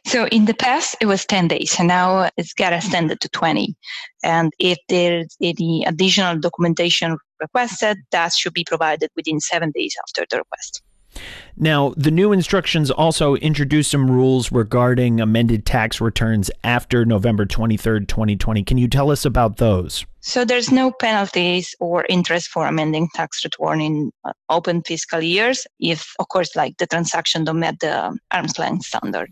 So 0.06 0.26
in 0.28 0.46
the 0.46 0.54
past, 0.54 0.96
it 1.00 1.06
was 1.06 1.24
10 1.26 1.48
days, 1.48 1.76
and 1.78 1.88
now 1.88 2.30
it's 2.36 2.52
got 2.52 2.72
extended 2.72 3.20
to 3.20 3.28
20. 3.28 3.74
And 4.22 4.52
if 4.58 4.78
there's 4.88 5.36
any 5.40 5.84
additional 5.84 6.38
documentation 6.38 7.16
requested, 7.40 7.98
that 8.12 8.32
should 8.32 8.54
be 8.54 8.64
provided 8.64 9.10
within 9.16 9.40
seven 9.40 9.70
days 9.70 9.94
after 10.06 10.26
the 10.30 10.38
request. 10.38 10.82
Now, 11.56 11.92
the 11.96 12.10
new 12.10 12.32
instructions 12.32 12.90
also 12.90 13.34
introduce 13.36 13.88
some 13.88 14.10
rules 14.10 14.50
regarding 14.50 15.20
amended 15.20 15.66
tax 15.66 16.00
returns 16.00 16.50
after 16.64 17.04
November 17.04 17.44
23rd, 17.44 18.08
2020. 18.08 18.62
Can 18.62 18.78
you 18.78 18.88
tell 18.88 19.10
us 19.10 19.24
about 19.24 19.58
those? 19.58 20.06
So 20.20 20.44
there's 20.44 20.70
no 20.70 20.92
penalties 20.92 21.74
or 21.80 22.06
interest 22.08 22.48
for 22.48 22.66
amending 22.66 23.08
tax 23.14 23.44
return 23.44 23.80
in 23.80 24.12
uh, 24.24 24.32
open 24.48 24.82
fiscal 24.82 25.22
years 25.22 25.66
if, 25.80 26.14
of 26.18 26.28
course, 26.28 26.54
like 26.56 26.76
the 26.78 26.86
transaction 26.86 27.44
don't 27.44 27.60
meet 27.60 27.80
the 27.80 28.16
arm's 28.30 28.58
length 28.58 28.86
standard. 28.86 29.30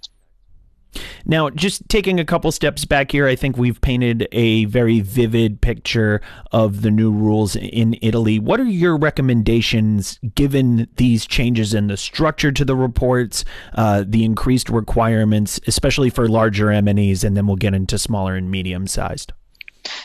Now, 1.24 1.50
just 1.50 1.88
taking 1.88 2.18
a 2.18 2.24
couple 2.24 2.50
steps 2.52 2.84
back 2.84 3.12
here, 3.12 3.26
I 3.26 3.36
think 3.36 3.56
we've 3.56 3.80
painted 3.80 4.26
a 4.32 4.64
very 4.66 5.00
vivid 5.00 5.60
picture 5.60 6.20
of 6.52 6.82
the 6.82 6.90
new 6.90 7.12
rules 7.12 7.56
in 7.56 7.96
Italy. 8.00 8.38
What 8.38 8.60
are 8.60 8.64
your 8.64 8.96
recommendations 8.96 10.18
given 10.34 10.88
these 10.96 11.26
changes 11.26 11.74
in 11.74 11.88
the 11.88 11.96
structure 11.96 12.52
to 12.52 12.64
the 12.64 12.76
reports, 12.76 13.44
uh, 13.74 14.04
the 14.06 14.24
increased 14.24 14.70
requirements, 14.70 15.60
especially 15.66 16.10
for 16.10 16.28
larger 16.28 16.66
MNEs, 16.66 17.24
and 17.24 17.36
then 17.36 17.46
we'll 17.46 17.56
get 17.56 17.74
into 17.74 17.98
smaller 17.98 18.34
and 18.34 18.50
medium 18.50 18.86
sized? 18.86 19.32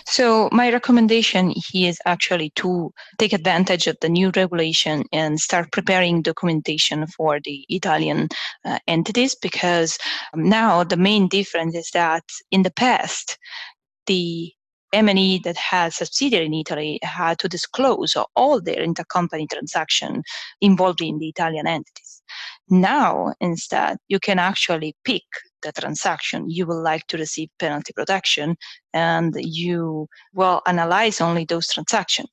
So 0.05 0.49
my 0.51 0.71
recommendation 0.71 1.53
is 1.73 1.99
actually 2.05 2.51
to 2.57 2.93
take 3.17 3.33
advantage 3.33 3.88
of 3.88 3.97
the 4.01 4.09
new 4.09 4.31
regulation 4.36 5.03
and 5.12 5.39
start 5.39 5.71
preparing 5.71 6.21
documentation 6.21 7.07
for 7.07 7.39
the 7.43 7.65
Italian 7.69 8.29
uh, 8.65 8.79
entities 8.88 9.36
because 9.36 9.97
now 10.36 10.83
the 10.83 10.97
main 10.97 11.27
difference 11.27 11.75
is 11.75 11.89
that 11.93 12.23
in 12.51 12.63
the 12.63 12.71
past 12.71 13.38
the 14.05 14.51
MNE 14.93 15.41
that 15.43 15.57
has 15.57 15.95
subsidiary 15.95 16.45
in 16.45 16.53
Italy 16.53 16.99
had 17.01 17.39
to 17.39 17.49
disclose 17.49 18.15
all 18.36 18.62
their 18.62 18.86
intercompany 18.86 19.49
transaction 19.49 20.21
involving 20.62 21.17
the 21.17 21.29
Italian 21.29 21.65
entities. 21.65 22.21
Now, 22.69 23.33
instead, 23.39 23.97
you 24.07 24.19
can 24.19 24.38
actually 24.38 24.95
pick 25.03 25.23
the 25.63 25.71
transaction 25.71 26.49
you 26.49 26.65
would 26.65 26.82
like 26.82 27.08
to 27.08 27.17
receive 27.17 27.49
penalty 27.60 27.93
protection 27.93 28.56
and 28.93 29.34
you 29.38 30.08
will 30.34 30.62
analyze 30.67 31.21
only 31.21 31.45
those 31.45 31.67
transactions. 31.67 32.30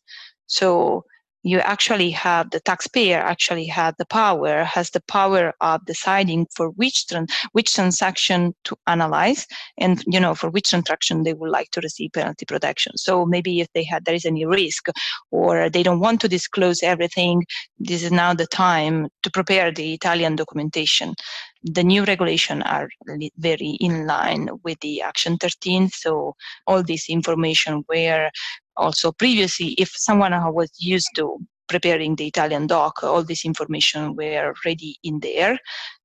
So 0.47 1.05
you 1.43 1.59
actually 1.61 2.11
have 2.11 2.51
the 2.51 2.61
taxpayer 2.61 3.19
actually 3.19 3.65
had 3.65 3.95
the 3.99 4.05
power 4.07 4.63
has 4.65 4.91
the 4.91 5.01
power 5.03 5.55
of 5.61 5.85
deciding 5.87 6.47
for 6.55 6.69
which 6.71 7.07
trans- 7.07 7.33
which 7.53 7.75
transaction 7.75 8.55
to 8.65 8.77
analyze 8.87 9.47
and 9.79 10.03
you 10.07 10.21
know 10.21 10.35
for 10.35 10.51
which 10.51 10.69
transaction 10.69 11.23
they 11.23 11.33
would 11.33 11.51
like 11.51 11.71
to 11.71 11.81
receive 11.81 12.13
penalty 12.13 12.45
protection. 12.45 12.97
So 12.97 13.25
maybe 13.25 13.61
if 13.61 13.69
they 13.75 13.85
had 13.85 14.05
there 14.05 14.15
is 14.15 14.27
any 14.27 14.45
risk 14.45 14.89
or 15.31 15.71
they 15.71 15.83
don't 15.83 16.01
want 16.01 16.21
to 16.21 16.29
disclose 16.29 16.83
everything 16.83 17.45
this 17.79 18.03
is 18.03 18.13
now 18.13 18.35
the 18.35 18.47
time 18.47 19.09
to 19.23 19.31
prepare 19.31 19.73
the 19.73 19.95
italian 19.95 20.37
documentation 20.37 21.15
the 21.63 21.83
new 21.83 22.05
regulation 22.05 22.63
are 22.63 22.89
very 23.37 23.77
in 23.81 24.07
line 24.07 24.49
with 24.65 24.81
the 24.81 25.03
action 25.03 25.37
13 25.37 25.89
so 25.89 26.35
all 26.67 26.83
this 26.83 27.09
information 27.09 27.83
where 27.87 28.31
also 28.77 29.13
previously 29.13 29.75
if 29.79 29.91
someone 29.95 30.33
was 30.55 30.71
used 30.79 31.11
to 31.15 31.39
preparing 31.69 32.17
the 32.17 32.27
italian 32.27 32.67
doc 32.67 33.03
all 33.03 33.23
this 33.23 33.45
information 33.45 34.17
were 34.17 34.55
already 34.55 34.97
in 35.05 35.21
there 35.21 35.59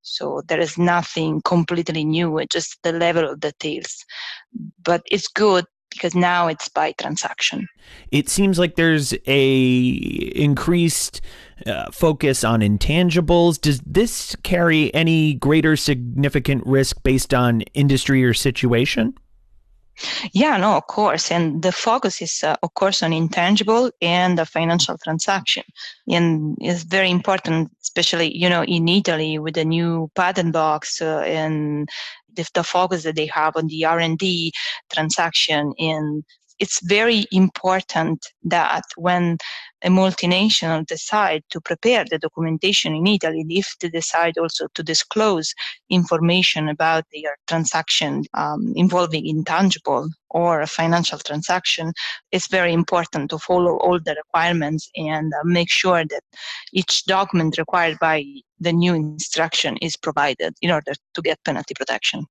so 0.06 0.44
there 0.48 0.60
is 0.60 0.78
nothing 0.78 1.42
completely 1.42 2.06
new 2.06 2.40
just 2.52 2.78
the 2.84 2.92
level 2.92 3.28
of 3.28 3.40
details. 3.40 4.06
But 4.84 5.02
it's 5.10 5.28
good 5.28 5.66
because 5.96 6.16
now 6.16 6.48
it's 6.48 6.68
by 6.68 6.92
transaction. 6.94 7.68
It 8.12 8.30
seems 8.30 8.60
like 8.60 8.76
there's 8.76 9.14
a 9.26 9.58
increased 10.36 11.22
uh, 11.66 11.92
focus 11.92 12.44
on 12.44 12.62
intangibles. 12.62 13.60
Does 13.60 13.80
this 13.82 14.36
carry 14.44 14.94
any 14.94 15.36
greater 15.36 15.76
significant 15.76 16.66
risk 16.66 17.02
based 17.04 17.34
on 17.34 17.62
industry 17.74 18.24
or 18.24 18.34
situation? 18.34 19.16
Yeah, 20.34 20.58
no, 20.58 20.76
of 20.76 20.88
course. 20.88 21.32
And 21.32 21.62
the 21.62 21.72
focus 21.72 22.22
is, 22.22 22.44
uh, 22.44 22.56
of 22.62 22.74
course, 22.74 23.02
on 23.02 23.14
intangible 23.14 23.92
and 24.02 24.38
the 24.38 24.46
financial 24.46 24.98
transaction. 24.98 25.64
And 26.08 26.58
it's 26.60 26.84
very 26.84 27.10
important, 27.10 27.72
especially, 27.82 28.36
you 28.36 28.50
know, 28.50 28.64
in 28.64 28.88
Italy 28.90 29.40
with 29.40 29.56
the 29.56 29.66
new 29.66 30.12
patent 30.16 30.54
box 30.54 31.02
uh, 31.02 31.20
and 31.20 31.88
the, 32.34 32.46
the 32.54 32.64
focus 32.64 33.04
that 33.04 33.16
they 33.16 33.28
have 33.28 33.56
on 33.56 33.68
the 33.68 33.86
R&D 33.86 34.52
transaction 34.92 35.74
and 35.80 36.24
it's 36.60 36.80
very 36.86 37.26
important 37.32 38.26
that 38.44 38.84
when 38.96 39.38
a 39.86 39.90
multinational 39.90 40.86
decide 40.88 41.44
to 41.52 41.62
prepare 41.62 42.04
the 42.10 42.18
documentation 42.18 42.96
in 42.96 43.06
Italy, 43.06 43.46
if 43.50 43.76
they 43.80 43.90
decide 43.90 44.36
also 44.38 44.68
to 44.74 44.82
disclose 44.82 45.54
information 45.92 46.68
about 46.70 47.04
their 47.14 47.38
transaction 47.48 48.24
um, 48.34 48.74
involving 48.76 49.28
intangible 49.28 50.10
or 50.32 50.62
a 50.62 50.68
financial 50.68 51.20
transaction, 51.20 51.94
it's 52.32 52.48
very 52.48 52.74
important 52.74 53.30
to 53.30 53.38
follow 53.38 53.78
all 53.78 54.00
the 54.00 54.16
requirements 54.16 54.90
and 54.96 55.32
uh, 55.34 55.44
make 55.44 55.70
sure 55.70 56.04
that 56.04 56.24
each 56.74 57.06
document 57.06 57.60
required 57.60 57.98
by 58.00 58.26
the 58.60 58.74
new 58.74 58.96
instruction 58.96 59.78
is 59.84 59.96
provided 59.96 60.56
in 60.64 60.72
order 60.72 60.94
to 61.14 61.22
get 61.22 61.44
penalty 61.46 61.76
protection. 61.76 62.26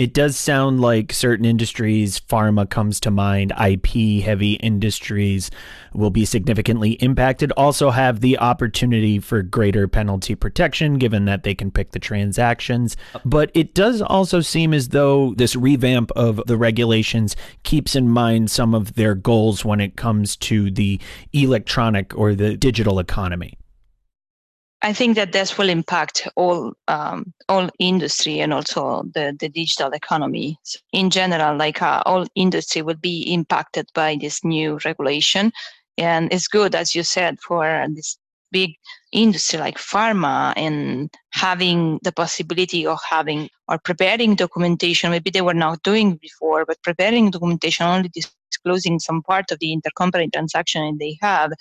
It 0.00 0.14
does 0.14 0.34
sound 0.38 0.80
like 0.80 1.12
certain 1.12 1.44
industries, 1.44 2.20
pharma 2.20 2.70
comes 2.70 3.00
to 3.00 3.10
mind, 3.10 3.52
IP 3.62 4.22
heavy 4.22 4.54
industries 4.54 5.50
will 5.92 6.08
be 6.08 6.24
significantly 6.24 6.92
impacted, 6.92 7.52
also 7.52 7.90
have 7.90 8.20
the 8.20 8.38
opportunity 8.38 9.18
for 9.18 9.42
greater 9.42 9.86
penalty 9.86 10.34
protection 10.34 10.94
given 10.94 11.26
that 11.26 11.42
they 11.42 11.54
can 11.54 11.70
pick 11.70 11.90
the 11.90 11.98
transactions. 11.98 12.96
But 13.26 13.50
it 13.52 13.74
does 13.74 14.00
also 14.00 14.40
seem 14.40 14.72
as 14.72 14.88
though 14.88 15.34
this 15.34 15.54
revamp 15.54 16.12
of 16.12 16.40
the 16.46 16.56
regulations 16.56 17.36
keeps 17.62 17.94
in 17.94 18.08
mind 18.08 18.50
some 18.50 18.74
of 18.74 18.94
their 18.94 19.14
goals 19.14 19.66
when 19.66 19.80
it 19.80 19.96
comes 19.96 20.34
to 20.36 20.70
the 20.70 20.98
electronic 21.34 22.16
or 22.16 22.34
the 22.34 22.56
digital 22.56 23.00
economy. 23.00 23.59
I 24.82 24.94
think 24.94 25.16
that 25.16 25.32
this 25.32 25.58
will 25.58 25.68
impact 25.68 26.26
all 26.36 26.72
um, 26.88 27.34
all 27.48 27.68
industry 27.78 28.40
and 28.40 28.52
also 28.52 29.04
the, 29.14 29.36
the 29.38 29.50
digital 29.50 29.90
economy 29.92 30.58
in 30.92 31.10
general. 31.10 31.56
Like 31.56 31.82
uh, 31.82 32.02
all 32.06 32.26
industry 32.34 32.80
will 32.80 32.96
be 32.96 33.22
impacted 33.32 33.88
by 33.94 34.16
this 34.18 34.42
new 34.42 34.78
regulation, 34.84 35.52
And 35.98 36.32
it's 36.32 36.48
good, 36.48 36.74
as 36.74 36.94
you 36.94 37.02
said, 37.02 37.40
for 37.40 37.86
this 37.94 38.16
big 38.52 38.74
industry 39.12 39.58
like 39.58 39.78
pharma 39.78 40.52
and 40.56 41.10
having 41.30 42.00
the 42.02 42.12
possibility 42.12 42.86
of 42.86 42.98
having 43.08 43.48
or 43.68 43.78
preparing 43.78 44.34
documentation 44.34 45.10
maybe 45.10 45.30
they 45.30 45.40
were 45.40 45.54
not 45.54 45.82
doing 45.82 46.16
before 46.16 46.64
but 46.66 46.82
preparing 46.82 47.30
documentation 47.30 47.86
only 47.86 48.08
disclosing 48.08 48.98
some 48.98 49.22
part 49.22 49.50
of 49.52 49.58
the 49.60 49.76
intercompany 49.76 50.32
transaction 50.32 50.96
they 50.98 51.16
have 51.20 51.52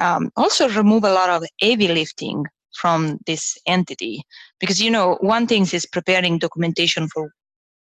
um, 0.00 0.30
also 0.36 0.68
remove 0.70 1.04
a 1.04 1.12
lot 1.12 1.30
of 1.30 1.44
heavy 1.60 1.88
lifting 1.88 2.44
from 2.74 3.18
this 3.26 3.56
entity. 3.66 4.22
Because 4.60 4.80
you 4.82 4.90
know 4.90 5.16
one 5.20 5.46
thing 5.46 5.66
is 5.72 5.86
preparing 5.86 6.38
documentation 6.38 7.08
for 7.08 7.32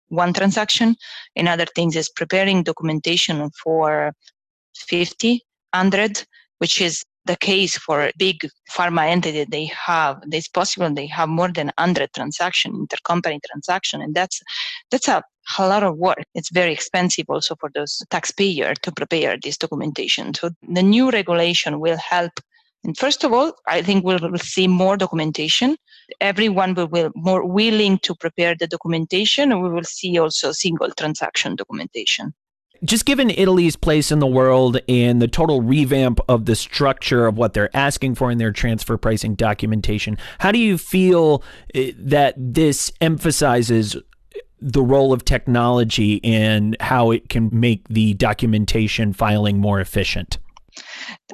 one 0.09 0.33
transaction 0.33 0.97
another 1.37 1.67
thing 1.77 1.95
is 1.95 2.11
preparing 2.11 2.65
documentation 2.65 3.49
for 3.63 4.13
50 4.75 5.41
100 5.73 6.25
which 6.59 6.81
is 6.81 7.05
the 7.27 7.37
case 7.37 7.77
for 7.77 8.07
a 8.07 8.13
big 8.17 8.39
pharma 8.71 9.09
entity. 9.09 9.45
They 9.45 9.67
have 9.67 10.23
it's 10.33 10.49
possible 10.49 10.93
they 10.93 11.07
have 11.07 11.29
more 11.29 11.53
than 11.53 11.71
100 11.79 12.11
transaction 12.15 12.87
intercompany 12.87 13.41
transaction 13.49 14.01
and 14.03 14.15
that's 14.15 14.41
that's 14.91 15.09
a, 15.09 15.23
a 15.59 15.69
lot 15.69 15.83
of 15.83 15.97
work. 15.97 16.25
It's 16.35 16.51
very 16.51 16.73
expensive 16.73 17.27
also 17.29 17.55
for 17.57 17.71
those 17.75 18.03
taxpayer 18.11 18.75
to 18.75 18.93
prepare 18.93 19.37
this 19.43 19.59
documentation. 19.59 20.35
So 20.35 20.51
the 20.67 20.83
new 20.83 21.11
regulation 21.11 21.79
will 21.79 21.99
help 21.99 22.33
and 22.85 22.97
first 22.97 23.25
of 23.25 23.33
all 23.33 23.53
i 23.67 23.83
think 23.83 24.05
we'll, 24.05 24.19
we'll 24.23 24.39
see 24.39 24.67
more 24.67 24.97
documentation 24.97 25.77
everyone 26.21 26.75
will 26.75 26.89
be 26.89 27.09
more 27.15 27.47
willing 27.47 27.99
to 27.99 28.15
prepare 28.15 28.55
the 28.55 28.67
documentation 28.67 29.53
and 29.53 29.63
we 29.63 29.71
will 29.71 29.85
see 29.85 30.19
also 30.19 30.53
single 30.53 30.91
transaction 30.93 31.57
documentation 31.57 32.35
just 32.85 33.05
given 33.05 33.31
Italy's 33.31 33.77
place 33.77 34.11
in 34.11 34.21
the 34.21 34.27
world 34.27 34.81
and 34.89 35.21
the 35.21 35.29
total 35.29 35.61
revamp 35.61 36.19
of 36.29 36.47
the 36.47 36.57
structure 36.57 37.27
of 37.27 37.37
what 37.37 37.53
they're 37.53 37.75
asking 37.77 38.15
for 38.15 38.31
in 38.31 38.39
their 38.39 38.53
transfer 38.53 38.97
pricing 38.97 39.35
documentation, 39.35 40.17
how 40.39 40.51
do 40.51 40.59
you 40.59 40.79
feel 40.79 41.43
eh, 41.75 41.93
that 41.99 42.35
this 42.39 42.91
emphasizes 43.01 43.97
the 44.61 44.83
role 44.83 45.13
of 45.13 45.25
technology 45.25 46.23
and 46.25 46.77
how 46.81 47.11
it 47.11 47.29
can 47.29 47.51
make 47.53 47.87
the 47.89 48.15
documentation 48.15 49.13
filing 49.13 49.59
more 49.59 49.81
efficient? 49.81 50.39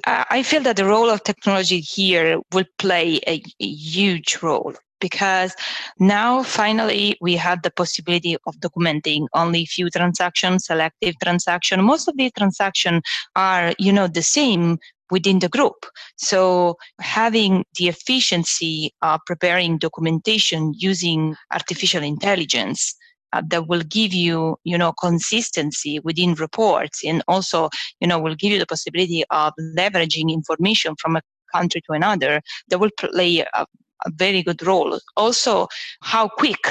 I 0.05 0.43
feel 0.43 0.63
that 0.63 0.77
the 0.77 0.85
role 0.85 1.11
of 1.11 1.23
technology 1.25 1.81
here 1.81 2.41
will 2.53 2.65
play 2.79 3.21
a, 3.27 3.43
a 3.61 3.67
huge 3.67 4.39
role 4.43 4.75
because 5.01 5.55
now 5.99 6.43
finally 6.43 7.17
we 7.21 7.37
have 7.37 7.63
the 7.63 7.71
possibility 7.71 8.37
of 8.47 8.57
documenting 8.57 9.27
only 9.35 9.67
few 9.67 9.91
transactions 9.91 10.67
selective 10.67 11.15
transaction. 11.23 11.85
Most 11.85 12.09
of 12.09 12.17
the 12.17 12.31
transactions 12.37 13.03
are 13.35 13.75
you 13.79 13.93
know 13.93 14.07
the 14.07 14.23
same 14.23 14.79
within 15.11 15.39
the 15.39 15.49
group. 15.49 15.87
So 16.17 16.77
having 17.01 17.65
the 17.79 17.89
efficiency 17.89 18.93
of 19.03 19.21
preparing 19.27 19.79
documentation 19.79 20.73
using 20.77 21.37
artificial 21.53 22.03
intelligence 22.03 22.97
uh, 23.37 23.43
that 23.49 23.67
will 23.69 23.83
give 23.83 24.13
you 24.15 24.57
you 24.65 24.79
know 24.79 24.93
consistency 24.93 25.99
within 26.01 26.35
reports 26.35 27.05
and 27.05 27.23
also 27.29 27.69
you 28.01 28.09
know 28.09 28.19
will 28.19 28.35
give 28.35 28.53
you 28.53 28.59
the 28.59 28.67
possibility 28.67 29.25
of 29.31 29.53
leveraging 29.79 30.33
information 30.33 30.95
from 31.01 31.17
a 31.17 31.23
country 31.55 31.81
to 31.87 31.93
another 31.93 32.41
that 32.69 32.79
will 32.79 32.91
play 32.99 33.41
a, 33.41 33.67
a 34.07 34.11
very 34.11 34.43
good 34.43 34.63
role. 34.67 34.99
Also, 35.17 35.69
how 36.03 36.29
quick 36.29 36.65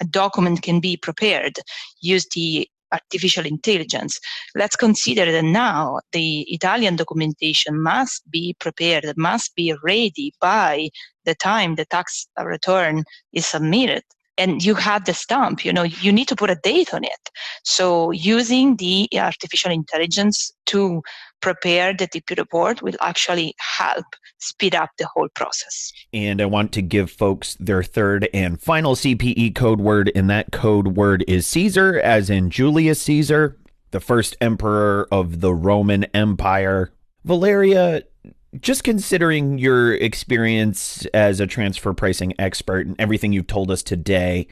a 0.00 0.04
document 0.04 0.62
can 0.62 0.80
be 0.80 0.96
prepared 0.96 1.58
use 2.00 2.26
the 2.34 2.68
artificial 2.92 3.46
intelligence. 3.46 4.20
Let's 4.54 4.76
consider 4.76 5.30
that 5.32 5.44
now 5.44 6.00
the 6.12 6.42
Italian 6.42 6.96
documentation 6.96 7.82
must 7.82 8.30
be 8.30 8.54
prepared, 8.60 9.04
must 9.16 9.54
be 9.56 9.74
ready 9.82 10.34
by 10.40 10.90
the 11.24 11.34
time 11.34 11.74
the 11.74 11.86
tax 11.86 12.26
return 12.38 13.04
is 13.32 13.46
submitted 13.46 14.02
and 14.42 14.64
you 14.64 14.74
have 14.74 15.04
the 15.04 15.14
stamp 15.14 15.64
you 15.64 15.72
know 15.72 15.84
you 16.04 16.12
need 16.12 16.28
to 16.28 16.36
put 16.36 16.50
a 16.50 16.58
date 16.70 16.92
on 16.92 17.04
it 17.04 17.24
so 17.64 18.10
using 18.10 18.76
the 18.76 19.08
artificial 19.28 19.70
intelligence 19.70 20.52
to 20.66 21.02
prepare 21.42 21.92
the 21.92 22.08
TP 22.08 22.38
report 22.38 22.80
will 22.80 22.96
actually 23.00 23.54
help 23.58 24.06
speed 24.38 24.74
up 24.74 24.90
the 24.96 25.06
whole 25.12 25.28
process. 25.34 25.92
And 26.14 26.40
I 26.40 26.46
want 26.46 26.72
to 26.72 26.82
give 26.82 27.10
folks 27.10 27.56
their 27.60 27.82
third 27.82 28.28
and 28.32 28.60
final 28.60 28.94
CPE 28.94 29.54
code 29.54 29.80
word, 29.80 30.10
and 30.14 30.30
that 30.30 30.52
code 30.52 30.96
word 30.96 31.24
is 31.28 31.46
Caesar, 31.48 32.00
as 32.00 32.30
in 32.30 32.48
Julius 32.48 33.02
Caesar, 33.02 33.58
the 33.90 34.00
first 34.00 34.36
emperor 34.40 35.06
of 35.12 35.40
the 35.40 35.54
Roman 35.54 36.04
Empire. 36.14 36.92
Valeria, 37.24 38.02
just 38.60 38.84
considering 38.84 39.58
your 39.58 39.94
experience 39.94 41.06
as 41.14 41.40
a 41.40 41.46
transfer 41.46 41.92
pricing 41.92 42.34
expert 42.38 42.86
and 42.86 42.96
everything 42.98 43.32
you've 43.32 43.46
told 43.46 43.70
us 43.70 43.82
today, 43.82 44.46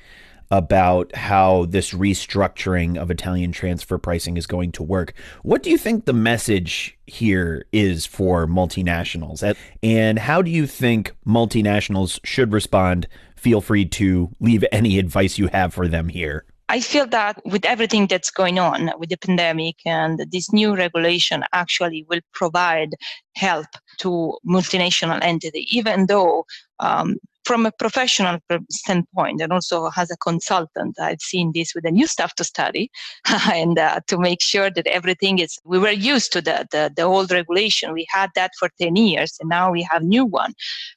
about 0.50 1.14
how 1.14 1.66
this 1.66 1.92
restructuring 1.92 2.96
of 2.96 3.10
Italian 3.10 3.52
transfer 3.52 3.98
pricing 3.98 4.36
is 4.36 4.46
going 4.46 4.72
to 4.72 4.82
work. 4.82 5.14
What 5.42 5.62
do 5.62 5.70
you 5.70 5.78
think 5.78 6.04
the 6.04 6.12
message 6.12 6.98
here 7.06 7.64
is 7.72 8.04
for 8.04 8.46
multinationals? 8.46 9.56
And 9.82 10.18
how 10.18 10.42
do 10.42 10.50
you 10.50 10.66
think 10.66 11.14
multinationals 11.26 12.18
should 12.24 12.52
respond? 12.52 13.06
Feel 13.36 13.60
free 13.60 13.84
to 13.86 14.34
leave 14.40 14.64
any 14.72 14.98
advice 14.98 15.38
you 15.38 15.46
have 15.48 15.72
for 15.72 15.86
them 15.86 16.08
here. 16.08 16.44
I 16.68 16.78
feel 16.78 17.06
that 17.08 17.40
with 17.44 17.64
everything 17.64 18.06
that's 18.06 18.30
going 18.30 18.60
on 18.60 18.92
with 18.96 19.08
the 19.10 19.16
pandemic 19.16 19.76
and 19.84 20.24
this 20.30 20.52
new 20.52 20.76
regulation 20.76 21.42
actually 21.52 22.06
will 22.08 22.20
provide 22.32 22.90
help 23.34 23.66
to 24.00 24.36
multinational 24.46 25.18
entity, 25.22 25.66
even 25.76 26.06
though 26.06 26.44
um, 26.80 27.16
from 27.44 27.66
a 27.66 27.72
professional 27.72 28.38
standpoint 28.70 29.40
and 29.40 29.52
also 29.52 29.90
as 29.96 30.10
a 30.10 30.16
consultant, 30.18 30.96
I've 31.00 31.20
seen 31.20 31.52
this 31.54 31.74
with 31.74 31.84
the 31.84 31.90
new 31.90 32.06
stuff 32.06 32.34
to 32.36 32.44
study 32.44 32.90
and 33.52 33.78
uh, 33.78 34.00
to 34.08 34.18
make 34.18 34.42
sure 34.42 34.70
that 34.70 34.86
everything 34.86 35.38
is, 35.38 35.58
we 35.64 35.78
were 35.78 35.90
used 35.90 36.32
to 36.32 36.40
the, 36.40 36.66
the, 36.70 36.92
the, 36.94 37.02
old 37.02 37.32
regulation. 37.32 37.92
We 37.92 38.06
had 38.08 38.30
that 38.36 38.52
for 38.58 38.68
10 38.80 38.96
years 38.96 39.36
and 39.40 39.48
now 39.48 39.72
we 39.72 39.82
have 39.90 40.02
new 40.02 40.24
one. 40.24 40.52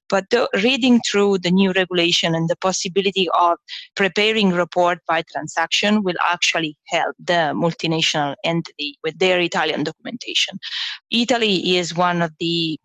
But 0.09 0.29
the, 0.29 0.47
reading 0.61 0.99
through 1.09 1.39
the 1.39 1.51
new 1.51 1.71
regulation 1.71 2.35
and 2.35 2.49
the 2.49 2.57
possibility 2.57 3.29
of 3.33 3.57
preparing 3.95 4.51
report 4.51 4.99
by 5.07 5.23
transaction 5.31 6.03
will 6.03 6.17
actually 6.23 6.77
help 6.87 7.15
the 7.17 7.53
multinational 7.55 8.35
entity 8.43 8.97
with 9.03 9.17
their 9.17 9.39
Italian 9.39 9.83
documentation. 9.83 10.59
Italy 11.09 11.77
is 11.77 11.95
one 11.95 12.21
of 12.21 12.31
the 12.39 12.79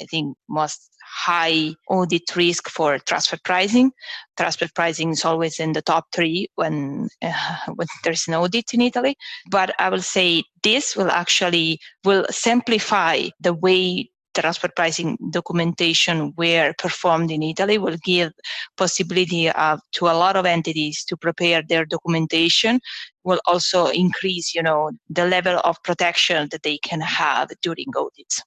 I 0.00 0.04
think 0.06 0.36
most 0.48 0.90
high 1.10 1.74
audit 1.88 2.34
risk 2.36 2.68
for 2.68 2.98
transfer 2.98 3.38
pricing. 3.44 3.90
Transfer 4.36 4.68
pricing 4.74 5.10
is 5.10 5.24
always 5.24 5.58
in 5.58 5.72
the 5.72 5.82
top 5.82 6.06
three 6.12 6.48
when 6.54 7.08
uh, 7.22 7.56
when 7.74 7.88
there's 8.04 8.28
an 8.28 8.34
audit 8.34 8.72
in 8.72 8.80
Italy. 8.80 9.16
But 9.50 9.74
I 9.78 9.88
will 9.90 10.02
say 10.02 10.44
this 10.62 10.96
will 10.96 11.10
actually 11.10 11.80
will 12.04 12.26
simplify 12.30 13.28
the 13.40 13.54
way 13.54 14.10
transfer 14.34 14.68
pricing 14.68 15.18
documentation 15.30 16.32
were 16.36 16.72
performed 16.78 17.30
in 17.30 17.42
Italy 17.42 17.78
will 17.78 17.96
give 18.04 18.32
possibility 18.76 19.50
of, 19.50 19.80
to 19.92 20.06
a 20.06 20.14
lot 20.14 20.36
of 20.36 20.46
entities 20.46 21.04
to 21.04 21.16
prepare 21.16 21.62
their 21.62 21.84
documentation 21.84 22.80
will 23.24 23.40
also 23.44 23.86
increase 23.86 24.54
you 24.54 24.62
know 24.62 24.90
the 25.08 25.26
level 25.26 25.60
of 25.64 25.82
protection 25.82 26.48
that 26.52 26.62
they 26.62 26.78
can 26.78 27.00
have 27.00 27.50
during 27.60 27.86
audits 27.96 28.42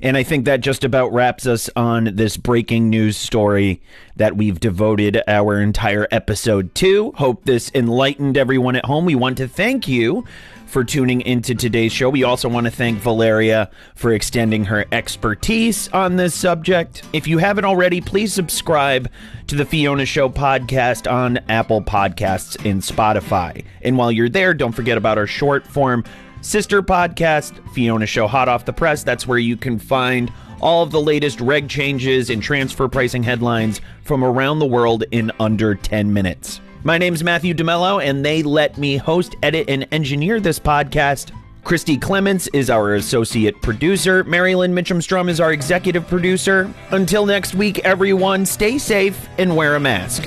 and 0.00 0.16
I 0.16 0.22
think 0.22 0.44
that 0.44 0.60
just 0.60 0.84
about 0.84 1.12
wraps 1.12 1.46
us 1.46 1.68
on 1.74 2.10
this 2.14 2.36
breaking 2.36 2.88
news 2.88 3.16
story 3.16 3.80
that 4.16 4.36
we've 4.36 4.60
devoted 4.60 5.22
our 5.26 5.60
entire 5.60 6.06
episode 6.10 6.74
to. 6.76 7.12
Hope 7.12 7.44
this 7.44 7.70
enlightened 7.74 8.36
everyone 8.36 8.76
at 8.76 8.84
home. 8.84 9.04
We 9.04 9.14
want 9.14 9.38
to 9.38 9.48
thank 9.48 9.88
you 9.88 10.24
for 10.66 10.84
tuning 10.84 11.22
into 11.22 11.54
today's 11.54 11.92
show. 11.92 12.10
We 12.10 12.24
also 12.24 12.48
want 12.48 12.66
to 12.66 12.70
thank 12.70 12.98
Valeria 12.98 13.70
for 13.94 14.12
extending 14.12 14.66
her 14.66 14.84
expertise 14.92 15.88
on 15.88 16.16
this 16.16 16.34
subject. 16.34 17.02
If 17.12 17.26
you 17.26 17.38
haven't 17.38 17.64
already, 17.64 18.00
please 18.00 18.34
subscribe 18.34 19.10
to 19.46 19.56
the 19.56 19.64
Fiona 19.64 20.04
Show 20.04 20.28
podcast 20.28 21.10
on 21.10 21.38
Apple 21.48 21.80
Podcasts 21.80 22.56
and 22.70 22.82
Spotify. 22.82 23.64
And 23.80 23.96
while 23.96 24.12
you're 24.12 24.28
there, 24.28 24.52
don't 24.52 24.72
forget 24.72 24.98
about 24.98 25.16
our 25.16 25.26
short 25.26 25.66
form 25.66 26.04
sister 26.40 26.82
podcast, 26.82 27.66
Fiona 27.72 28.06
Show 28.06 28.26
Hot 28.26 28.48
Off 28.48 28.64
the 28.64 28.72
Press. 28.72 29.02
That's 29.02 29.26
where 29.26 29.38
you 29.38 29.56
can 29.56 29.78
find 29.78 30.32
all 30.60 30.82
of 30.82 30.90
the 30.90 31.00
latest 31.00 31.40
reg 31.40 31.68
changes 31.68 32.30
and 32.30 32.42
transfer 32.42 32.88
pricing 32.88 33.22
headlines 33.22 33.80
from 34.02 34.24
around 34.24 34.58
the 34.58 34.66
world 34.66 35.04
in 35.10 35.30
under 35.40 35.74
10 35.74 36.12
minutes. 36.12 36.60
My 36.84 36.98
name's 36.98 37.24
Matthew 37.24 37.54
DeMello, 37.54 38.02
and 38.02 38.24
they 38.24 38.42
let 38.42 38.78
me 38.78 38.96
host, 38.96 39.36
edit, 39.42 39.68
and 39.68 39.86
engineer 39.92 40.40
this 40.40 40.58
podcast. 40.58 41.32
Christy 41.64 41.98
Clements 41.98 42.48
is 42.54 42.70
our 42.70 42.94
associate 42.94 43.60
producer. 43.60 44.24
Marilyn 44.24 44.72
Mitchum 44.74 45.28
is 45.28 45.40
our 45.40 45.52
executive 45.52 46.06
producer. 46.06 46.72
Until 46.92 47.26
next 47.26 47.54
week, 47.54 47.80
everyone, 47.80 48.46
stay 48.46 48.78
safe 48.78 49.28
and 49.38 49.54
wear 49.54 49.76
a 49.76 49.80
mask. 49.80 50.26